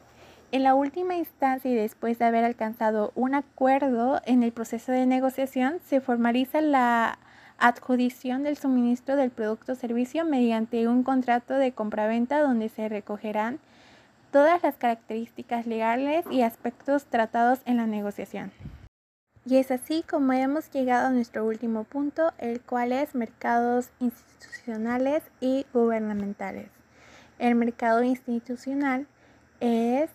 En 0.51 0.63
la 0.63 0.75
última 0.75 1.15
instancia 1.15 1.69
y 1.69 1.75
después 1.75 2.19
de 2.19 2.25
haber 2.25 2.45
alcanzado 2.45 3.11
un 3.15 3.35
acuerdo 3.35 4.21
en 4.25 4.43
el 4.43 4.51
proceso 4.51 4.91
de 4.91 5.05
negociación, 5.05 5.79
se 5.85 5.99
formaliza 5.99 6.61
la 6.61 7.19
adjudición 7.57 8.43
del 8.43 8.57
suministro 8.57 9.15
del 9.15 9.31
producto 9.31 9.73
o 9.73 9.75
servicio 9.75 10.25
mediante 10.25 10.87
un 10.87 11.03
contrato 11.03 11.55
de 11.55 11.71
compraventa 11.71 12.39
donde 12.39 12.69
se 12.69 12.87
recogerán 12.87 13.59
todas 14.31 14.61
las 14.63 14.75
características 14.75 15.65
legales 15.65 16.25
y 16.29 16.41
aspectos 16.41 17.05
tratados 17.05 17.59
en 17.65 17.77
la 17.77 17.87
negociación. 17.87 18.51
Y 19.47 19.55
es 19.55 19.71
así 19.71 20.03
como 20.03 20.33
hemos 20.33 20.69
llegado 20.71 21.07
a 21.07 21.11
nuestro 21.11 21.45
último 21.45 21.85
punto, 21.85 22.33
el 22.37 22.59
cual 22.59 22.91
es 22.91 23.15
mercados 23.15 23.91
institucionales 24.01 25.23
y 25.39 25.65
gubernamentales. 25.73 26.67
El 27.39 27.55
mercado 27.55 28.03
institucional 28.03 29.07
es 29.61 30.09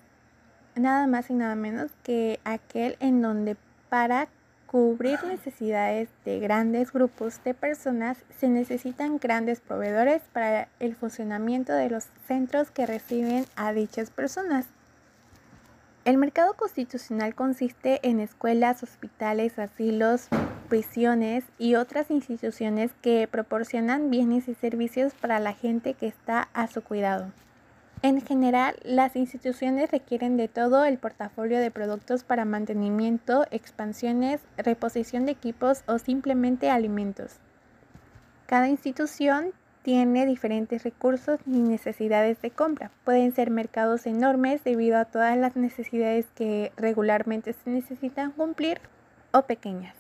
nada 0.75 1.07
más 1.07 1.31
y 1.31 1.35
nada 1.35 1.55
menos 1.55 1.93
que 2.03 2.41
aquel 2.45 2.99
en 3.01 3.23
donde 3.23 3.57
para 3.89 4.29
cubrir 4.67 5.25
necesidades 5.25 6.11
de 6.27 6.39
grandes 6.39 6.93
grupos 6.93 7.43
de 7.43 7.55
personas 7.55 8.19
se 8.39 8.51
necesitan 8.51 9.17
grandes 9.17 9.61
proveedores 9.61 10.21
para 10.35 10.69
el 10.79 10.95
funcionamiento 10.95 11.73
de 11.73 11.89
los 11.89 12.09
centros 12.29 12.71
que 12.71 12.85
reciben 12.85 13.47
a 13.57 13.73
dichas 13.73 14.11
personas. 14.11 14.67
El 16.05 16.19
mercado 16.19 16.55
constitucional 16.55 17.37
consiste 17.37 18.01
en 18.03 18.19
escuelas, 18.19 18.83
hospitales, 18.83 19.57
asilos, 19.61 20.27
prisiones 20.69 21.45
y 21.59 21.77
otras 21.77 22.11
instituciones 22.11 22.91
que 23.03 23.29
proporcionan 23.31 24.11
bienes 24.11 24.49
y 24.49 24.55
servicios 24.55 25.13
para 25.15 25.39
la 25.39 25.53
gente 25.53 25.95
que 25.95 26.09
está 26.09 26.49
a 26.55 26.67
su 26.67 26.83
cuidado. 26.83 27.31
En 28.03 28.21
general, 28.21 28.75
las 28.83 29.15
instituciones 29.15 29.93
requieren 29.93 30.37
de 30.37 30.49
todo 30.49 30.85
el 30.85 30.99
portafolio 30.99 31.61
de 31.61 31.71
productos 31.71 32.25
para 32.25 32.45
mantenimiento, 32.45 33.47
expansiones, 33.53 34.41
reposición 34.57 35.25
de 35.25 35.33
equipos 35.33 35.85
o 35.87 36.01
simplemente 36.01 36.69
alimentos. 36.69 37.37
Cada 38.47 38.67
institución 38.67 39.53
tiene 39.83 40.27
diferentes 40.27 40.85
recursos 40.85 41.41
y 41.47 41.61
necesidades 41.61 42.41
de 42.41 42.51
compra. 42.51 42.91
Pueden 43.05 43.33
ser 43.33 43.51
mercados 43.51 44.07
enormes 44.07 44.63
debido 44.65 44.97
a 44.97 45.05
todas 45.05 45.37
las 45.37 45.57
necesidades 45.57 46.27
que 46.35 46.73
regularmente 46.77 47.53
se 47.53 47.71
necesitan 47.71 48.33
cumplir 48.33 48.81
o 49.33 49.43
pequeñas. 49.43 49.97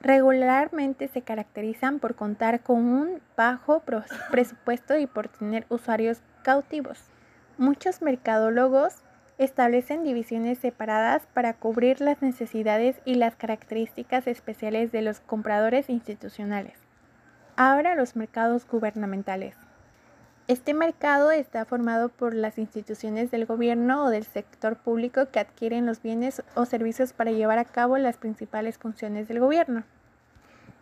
Regularmente 0.00 1.08
se 1.08 1.22
caracterizan 1.22 1.98
por 1.98 2.14
contar 2.14 2.60
con 2.60 2.78
un 2.78 3.20
bajo 3.36 3.82
presupuesto 4.30 4.98
y 4.98 5.06
por 5.06 5.28
tener 5.28 5.66
usuarios 5.68 6.20
cautivos. 6.42 6.98
Muchos 7.58 8.00
mercadólogos 8.02 8.94
establecen 9.36 10.04
divisiones 10.04 10.58
separadas 10.58 11.26
para 11.32 11.54
cubrir 11.54 12.00
las 12.00 12.20
necesidades 12.20 12.96
y 13.04 13.14
las 13.14 13.36
características 13.36 14.26
especiales 14.26 14.92
de 14.92 15.02
los 15.02 15.20
compradores 15.20 15.88
institucionales. 15.88 16.89
Ahora 17.62 17.94
los 17.94 18.16
mercados 18.16 18.66
gubernamentales. 18.66 19.54
Este 20.48 20.72
mercado 20.72 21.30
está 21.30 21.66
formado 21.66 22.08
por 22.08 22.32
las 22.32 22.56
instituciones 22.56 23.30
del 23.30 23.44
gobierno 23.44 24.04
o 24.04 24.08
del 24.08 24.24
sector 24.24 24.76
público 24.76 25.26
que 25.30 25.40
adquieren 25.40 25.84
los 25.84 26.00
bienes 26.00 26.42
o 26.54 26.64
servicios 26.64 27.12
para 27.12 27.32
llevar 27.32 27.58
a 27.58 27.66
cabo 27.66 27.98
las 27.98 28.16
principales 28.16 28.78
funciones 28.78 29.28
del 29.28 29.40
gobierno. 29.40 29.84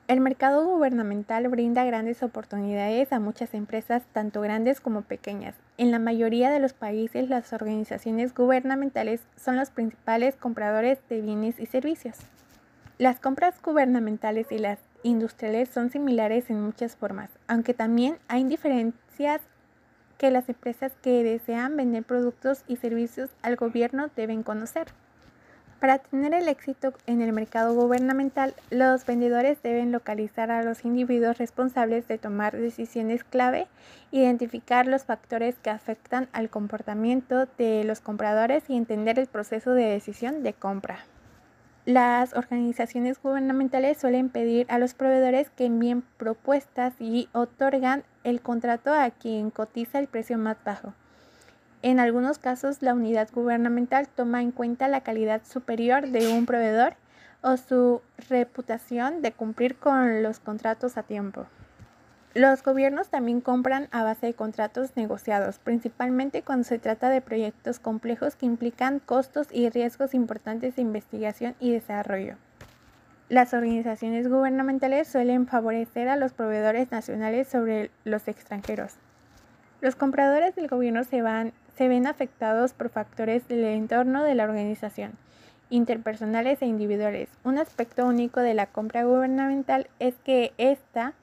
El 0.06 0.20
mercado 0.20 0.64
gubernamental 0.64 1.48
brinda 1.48 1.84
grandes 1.84 2.22
oportunidades 2.22 3.12
a 3.12 3.18
muchas 3.18 3.54
empresas, 3.54 4.04
tanto 4.12 4.40
grandes 4.40 4.80
como 4.80 5.02
pequeñas. 5.02 5.56
En 5.78 5.90
la 5.90 5.98
mayoría 5.98 6.48
de 6.48 6.60
los 6.60 6.74
países, 6.74 7.28
las 7.28 7.52
organizaciones 7.52 8.32
gubernamentales 8.36 9.22
son 9.34 9.56
los 9.56 9.70
principales 9.70 10.36
compradores 10.36 11.00
de 11.08 11.22
bienes 11.22 11.58
y 11.58 11.66
servicios. 11.66 12.18
Las 12.98 13.18
compras 13.18 13.60
gubernamentales 13.60 14.52
y 14.52 14.58
las 14.58 14.78
industriales 15.02 15.68
son 15.68 15.90
similares 15.90 16.50
en 16.50 16.60
muchas 16.60 16.96
formas, 16.96 17.30
aunque 17.46 17.74
también 17.74 18.18
hay 18.28 18.44
diferencias 18.44 19.40
que 20.18 20.30
las 20.30 20.48
empresas 20.48 20.92
que 21.00 21.22
desean 21.22 21.76
vender 21.76 22.04
productos 22.04 22.64
y 22.66 22.76
servicios 22.76 23.30
al 23.42 23.56
gobierno 23.56 24.10
deben 24.16 24.42
conocer. 24.42 24.88
Para 25.80 25.98
tener 25.98 26.34
el 26.34 26.48
éxito 26.48 26.92
en 27.06 27.22
el 27.22 27.32
mercado 27.32 27.72
gubernamental, 27.72 28.52
los 28.68 29.06
vendedores 29.06 29.62
deben 29.62 29.92
localizar 29.92 30.50
a 30.50 30.64
los 30.64 30.84
individuos 30.84 31.38
responsables 31.38 32.08
de 32.08 32.18
tomar 32.18 32.56
decisiones 32.56 33.22
clave, 33.22 33.68
identificar 34.10 34.88
los 34.88 35.04
factores 35.04 35.54
que 35.62 35.70
afectan 35.70 36.28
al 36.32 36.50
comportamiento 36.50 37.46
de 37.58 37.84
los 37.84 38.00
compradores 38.00 38.64
y 38.68 38.76
entender 38.76 39.20
el 39.20 39.28
proceso 39.28 39.70
de 39.70 39.84
decisión 39.84 40.42
de 40.42 40.52
compra. 40.52 41.04
Las 41.88 42.34
organizaciones 42.34 43.18
gubernamentales 43.18 43.96
suelen 43.96 44.28
pedir 44.28 44.66
a 44.68 44.78
los 44.78 44.92
proveedores 44.92 45.48
que 45.48 45.64
envíen 45.64 46.02
propuestas 46.18 46.92
y 47.00 47.30
otorgan 47.32 48.04
el 48.24 48.42
contrato 48.42 48.92
a 48.92 49.08
quien 49.08 49.48
cotiza 49.48 49.98
el 49.98 50.06
precio 50.06 50.36
más 50.36 50.58
bajo. 50.62 50.92
En 51.80 51.98
algunos 51.98 52.38
casos, 52.38 52.82
la 52.82 52.92
unidad 52.92 53.30
gubernamental 53.32 54.06
toma 54.06 54.42
en 54.42 54.52
cuenta 54.52 54.86
la 54.86 55.00
calidad 55.00 55.40
superior 55.46 56.08
de 56.08 56.30
un 56.30 56.44
proveedor 56.44 56.92
o 57.40 57.56
su 57.56 58.02
reputación 58.28 59.22
de 59.22 59.32
cumplir 59.32 59.76
con 59.76 60.22
los 60.22 60.40
contratos 60.40 60.98
a 60.98 61.04
tiempo. 61.04 61.46
Los 62.34 62.62
gobiernos 62.62 63.08
también 63.08 63.40
compran 63.40 63.88
a 63.90 64.04
base 64.04 64.26
de 64.26 64.34
contratos 64.34 64.96
negociados, 64.96 65.58
principalmente 65.58 66.42
cuando 66.42 66.64
se 66.64 66.78
trata 66.78 67.08
de 67.08 67.22
proyectos 67.22 67.80
complejos 67.80 68.36
que 68.36 68.44
implican 68.44 68.98
costos 68.98 69.48
y 69.50 69.70
riesgos 69.70 70.12
importantes 70.12 70.76
de 70.76 70.82
investigación 70.82 71.54
y 71.58 71.72
desarrollo. 71.72 72.36
Las 73.30 73.54
organizaciones 73.54 74.28
gubernamentales 74.28 75.08
suelen 75.08 75.46
favorecer 75.46 76.08
a 76.08 76.16
los 76.16 76.32
proveedores 76.32 76.90
nacionales 76.90 77.48
sobre 77.48 77.90
los 78.04 78.28
extranjeros. 78.28 78.94
Los 79.80 79.96
compradores 79.96 80.54
del 80.54 80.68
gobierno 80.68 81.04
se, 81.04 81.22
van, 81.22 81.52
se 81.76 81.88
ven 81.88 82.06
afectados 82.06 82.74
por 82.74 82.90
factores 82.90 83.48
del 83.48 83.64
entorno 83.64 84.22
de 84.22 84.34
la 84.34 84.44
organización, 84.44 85.12
interpersonales 85.70 86.60
e 86.60 86.66
individuales. 86.66 87.30
Un 87.44 87.58
aspecto 87.58 88.06
único 88.06 88.40
de 88.40 88.54
la 88.54 88.66
compra 88.66 89.04
gubernamental 89.04 89.88
es 89.98 90.14
que 90.24 90.52
esta 90.58 91.14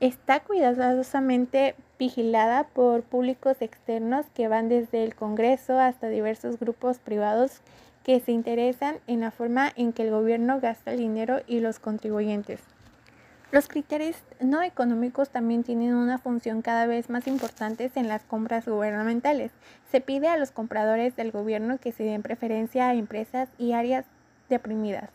está 0.00 0.40
cuidadosamente 0.40 1.74
vigilada 1.98 2.64
por 2.64 3.02
públicos 3.02 3.56
externos 3.60 4.26
que 4.34 4.48
van 4.48 4.68
desde 4.68 5.04
el 5.04 5.14
Congreso 5.14 5.78
hasta 5.78 6.08
diversos 6.08 6.58
grupos 6.58 6.98
privados 6.98 7.60
que 8.02 8.20
se 8.20 8.32
interesan 8.32 8.96
en 9.06 9.20
la 9.20 9.30
forma 9.30 9.72
en 9.76 9.92
que 9.92 10.02
el 10.02 10.10
gobierno 10.10 10.60
gasta 10.60 10.92
el 10.92 10.98
dinero 10.98 11.40
y 11.46 11.60
los 11.60 11.78
contribuyentes. 11.78 12.60
Los 13.50 13.68
criterios 13.68 14.16
no 14.40 14.62
económicos 14.62 15.30
también 15.30 15.62
tienen 15.62 15.94
una 15.94 16.18
función 16.18 16.60
cada 16.60 16.86
vez 16.86 17.08
más 17.08 17.28
importante 17.28 17.90
en 17.94 18.08
las 18.08 18.24
compras 18.24 18.66
gubernamentales. 18.66 19.52
Se 19.92 20.00
pide 20.00 20.28
a 20.28 20.36
los 20.36 20.50
compradores 20.50 21.14
del 21.14 21.30
gobierno 21.30 21.78
que 21.78 21.92
se 21.92 22.02
den 22.02 22.22
preferencia 22.22 22.88
a 22.88 22.94
empresas 22.94 23.48
y 23.58 23.72
áreas 23.72 24.06
deprimidas 24.48 25.10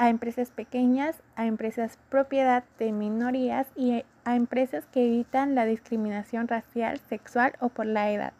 a 0.00 0.08
empresas 0.08 0.48
pequeñas, 0.48 1.14
a 1.36 1.44
empresas 1.44 1.98
propiedad 2.08 2.64
de 2.78 2.90
minorías 2.90 3.66
y 3.76 4.02
a 4.24 4.34
empresas 4.34 4.86
que 4.90 5.04
evitan 5.04 5.54
la 5.54 5.66
discriminación 5.66 6.48
racial, 6.48 6.98
sexual 7.10 7.52
o 7.60 7.68
por 7.68 7.84
la 7.84 8.10
edad. 8.10 8.32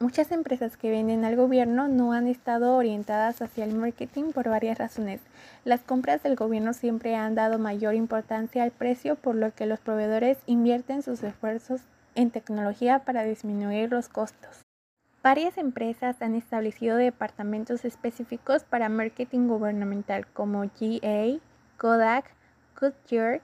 Muchas 0.00 0.32
empresas 0.32 0.76
que 0.76 0.90
venden 0.90 1.24
al 1.24 1.36
gobierno 1.36 1.86
no 1.86 2.12
han 2.12 2.26
estado 2.26 2.74
orientadas 2.74 3.40
hacia 3.40 3.64
el 3.64 3.76
marketing 3.76 4.32
por 4.32 4.48
varias 4.48 4.78
razones. 4.78 5.20
Las 5.64 5.80
compras 5.82 6.24
del 6.24 6.34
gobierno 6.34 6.72
siempre 6.72 7.14
han 7.14 7.36
dado 7.36 7.60
mayor 7.60 7.94
importancia 7.94 8.64
al 8.64 8.72
precio, 8.72 9.14
por 9.14 9.36
lo 9.36 9.54
que 9.54 9.66
los 9.66 9.78
proveedores 9.78 10.38
invierten 10.46 11.02
sus 11.02 11.22
esfuerzos 11.22 11.82
en 12.16 12.32
tecnología 12.32 12.98
para 13.04 13.22
disminuir 13.22 13.92
los 13.92 14.08
costos. 14.08 14.65
Varias 15.26 15.58
empresas 15.58 16.22
han 16.22 16.36
establecido 16.36 16.96
departamentos 16.96 17.84
específicos 17.84 18.62
para 18.62 18.88
marketing 18.88 19.48
gubernamental 19.48 20.24
como 20.28 20.60
GA, 20.60 21.40
Kodak, 21.78 22.30
Goodyear. 22.80 23.40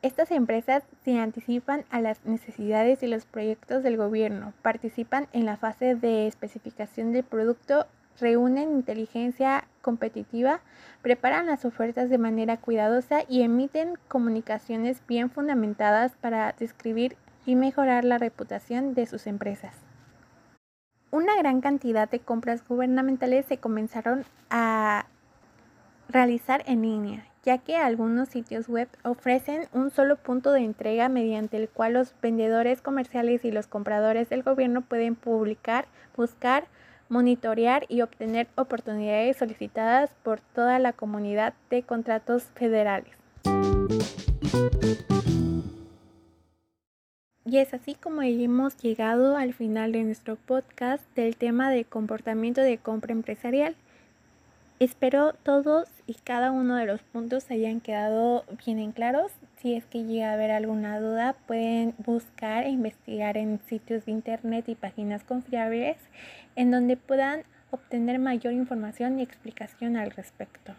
Estas 0.00 0.30
empresas 0.30 0.84
se 1.04 1.18
anticipan 1.18 1.84
a 1.90 2.00
las 2.00 2.24
necesidades 2.24 3.02
y 3.02 3.08
los 3.08 3.26
proyectos 3.26 3.82
del 3.82 3.96
gobierno, 3.96 4.52
participan 4.62 5.26
en 5.32 5.44
la 5.44 5.56
fase 5.56 5.96
de 5.96 6.28
especificación 6.28 7.10
del 7.10 7.24
producto, 7.24 7.88
reúnen 8.20 8.70
inteligencia 8.70 9.64
competitiva, 9.82 10.60
preparan 11.02 11.46
las 11.46 11.64
ofertas 11.64 12.10
de 12.10 12.18
manera 12.18 12.58
cuidadosa 12.58 13.24
y 13.28 13.42
emiten 13.42 13.98
comunicaciones 14.06 15.02
bien 15.08 15.30
fundamentadas 15.30 16.12
para 16.12 16.54
describir 16.56 17.16
y 17.44 17.56
mejorar 17.56 18.04
la 18.04 18.18
reputación 18.18 18.94
de 18.94 19.06
sus 19.06 19.26
empresas. 19.26 19.87
Una 21.10 21.36
gran 21.38 21.62
cantidad 21.62 22.06
de 22.06 22.20
compras 22.20 22.62
gubernamentales 22.68 23.46
se 23.46 23.56
comenzaron 23.56 24.26
a 24.50 25.06
realizar 26.10 26.62
en 26.66 26.82
línea, 26.82 27.26
ya 27.44 27.56
que 27.56 27.76
algunos 27.76 28.28
sitios 28.28 28.68
web 28.68 28.88
ofrecen 29.04 29.68
un 29.72 29.90
solo 29.90 30.16
punto 30.16 30.52
de 30.52 30.60
entrega 30.60 31.08
mediante 31.08 31.56
el 31.56 31.70
cual 31.70 31.94
los 31.94 32.14
vendedores 32.20 32.82
comerciales 32.82 33.42
y 33.46 33.50
los 33.50 33.66
compradores 33.66 34.28
del 34.28 34.42
gobierno 34.42 34.82
pueden 34.82 35.14
publicar, 35.14 35.86
buscar, 36.14 36.66
monitorear 37.08 37.86
y 37.88 38.02
obtener 38.02 38.48
oportunidades 38.54 39.38
solicitadas 39.38 40.10
por 40.22 40.40
toda 40.40 40.78
la 40.78 40.92
comunidad 40.92 41.54
de 41.70 41.84
contratos 41.84 42.44
federales. 42.54 43.17
Y 47.50 47.56
es 47.56 47.72
así 47.72 47.94
como 47.94 48.20
hemos 48.20 48.76
llegado 48.76 49.34
al 49.38 49.54
final 49.54 49.92
de 49.92 50.04
nuestro 50.04 50.36
podcast 50.36 51.02
del 51.16 51.34
tema 51.34 51.70
de 51.70 51.86
comportamiento 51.86 52.60
de 52.60 52.76
compra 52.76 53.12
empresarial. 53.12 53.74
Espero 54.80 55.32
todos 55.32 55.88
y 56.06 56.12
cada 56.12 56.52
uno 56.52 56.76
de 56.76 56.84
los 56.84 57.00
puntos 57.00 57.50
hayan 57.50 57.80
quedado 57.80 58.44
bien 58.66 58.78
en 58.78 58.92
claros. 58.92 59.32
Si 59.62 59.72
es 59.74 59.86
que 59.86 60.04
llega 60.04 60.28
a 60.28 60.34
haber 60.34 60.50
alguna 60.50 61.00
duda, 61.00 61.36
pueden 61.46 61.94
buscar 62.04 62.64
e 62.64 62.68
investigar 62.68 63.38
en 63.38 63.60
sitios 63.66 64.04
de 64.04 64.12
internet 64.12 64.68
y 64.68 64.74
páginas 64.74 65.24
confiables 65.24 65.96
en 66.54 66.70
donde 66.70 66.98
puedan 66.98 67.44
obtener 67.70 68.18
mayor 68.18 68.52
información 68.52 69.18
y 69.18 69.22
explicación 69.22 69.96
al 69.96 70.10
respecto. 70.10 70.74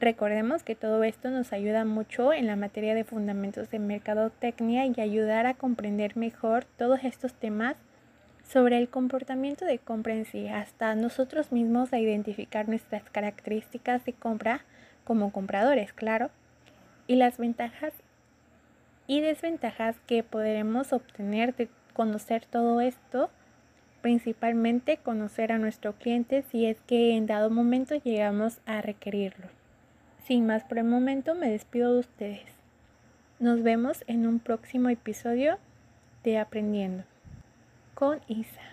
Recordemos 0.00 0.62
que 0.62 0.76
todo 0.76 1.02
esto 1.02 1.28
nos 1.30 1.52
ayuda 1.52 1.84
mucho 1.84 2.32
en 2.32 2.46
la 2.46 2.54
materia 2.54 2.94
de 2.94 3.04
fundamentos 3.04 3.68
de 3.70 3.80
mercadotecnia 3.80 4.86
y 4.86 5.00
ayudar 5.00 5.46
a 5.46 5.54
comprender 5.54 6.16
mejor 6.16 6.64
todos 6.64 7.02
estos 7.02 7.34
temas 7.34 7.74
sobre 8.48 8.78
el 8.78 8.88
comportamiento 8.88 9.64
de 9.64 9.78
compra 9.78 10.14
en 10.14 10.24
sí, 10.24 10.48
hasta 10.48 10.94
nosotros 10.94 11.50
mismos 11.50 11.92
a 11.92 11.98
identificar 11.98 12.68
nuestras 12.68 13.02
características 13.10 14.04
de 14.04 14.12
compra 14.12 14.64
como 15.04 15.32
compradores, 15.32 15.92
claro, 15.92 16.30
y 17.06 17.16
las 17.16 17.36
ventajas 17.36 17.92
y 19.06 19.20
desventajas 19.20 19.96
que 20.06 20.22
podremos 20.22 20.92
obtener 20.92 21.56
de 21.56 21.68
conocer 21.92 22.46
todo 22.46 22.80
esto 22.80 23.30
principalmente 24.00 24.96
conocer 24.98 25.50
a 25.52 25.58
nuestro 25.58 25.92
cliente 25.92 26.42
si 26.50 26.66
es 26.66 26.78
que 26.86 27.16
en 27.16 27.26
dado 27.26 27.50
momento 27.50 27.96
llegamos 27.96 28.60
a 28.64 28.80
requerirlo. 28.80 29.57
Sin 30.28 30.44
más 30.44 30.62
por 30.62 30.76
el 30.76 30.84
momento, 30.84 31.34
me 31.34 31.48
despido 31.48 31.94
de 31.94 32.00
ustedes. 32.00 32.44
Nos 33.38 33.62
vemos 33.62 34.04
en 34.08 34.26
un 34.26 34.40
próximo 34.40 34.90
episodio 34.90 35.58
de 36.22 36.36
Aprendiendo 36.36 37.04
con 37.94 38.20
Isa. 38.28 38.67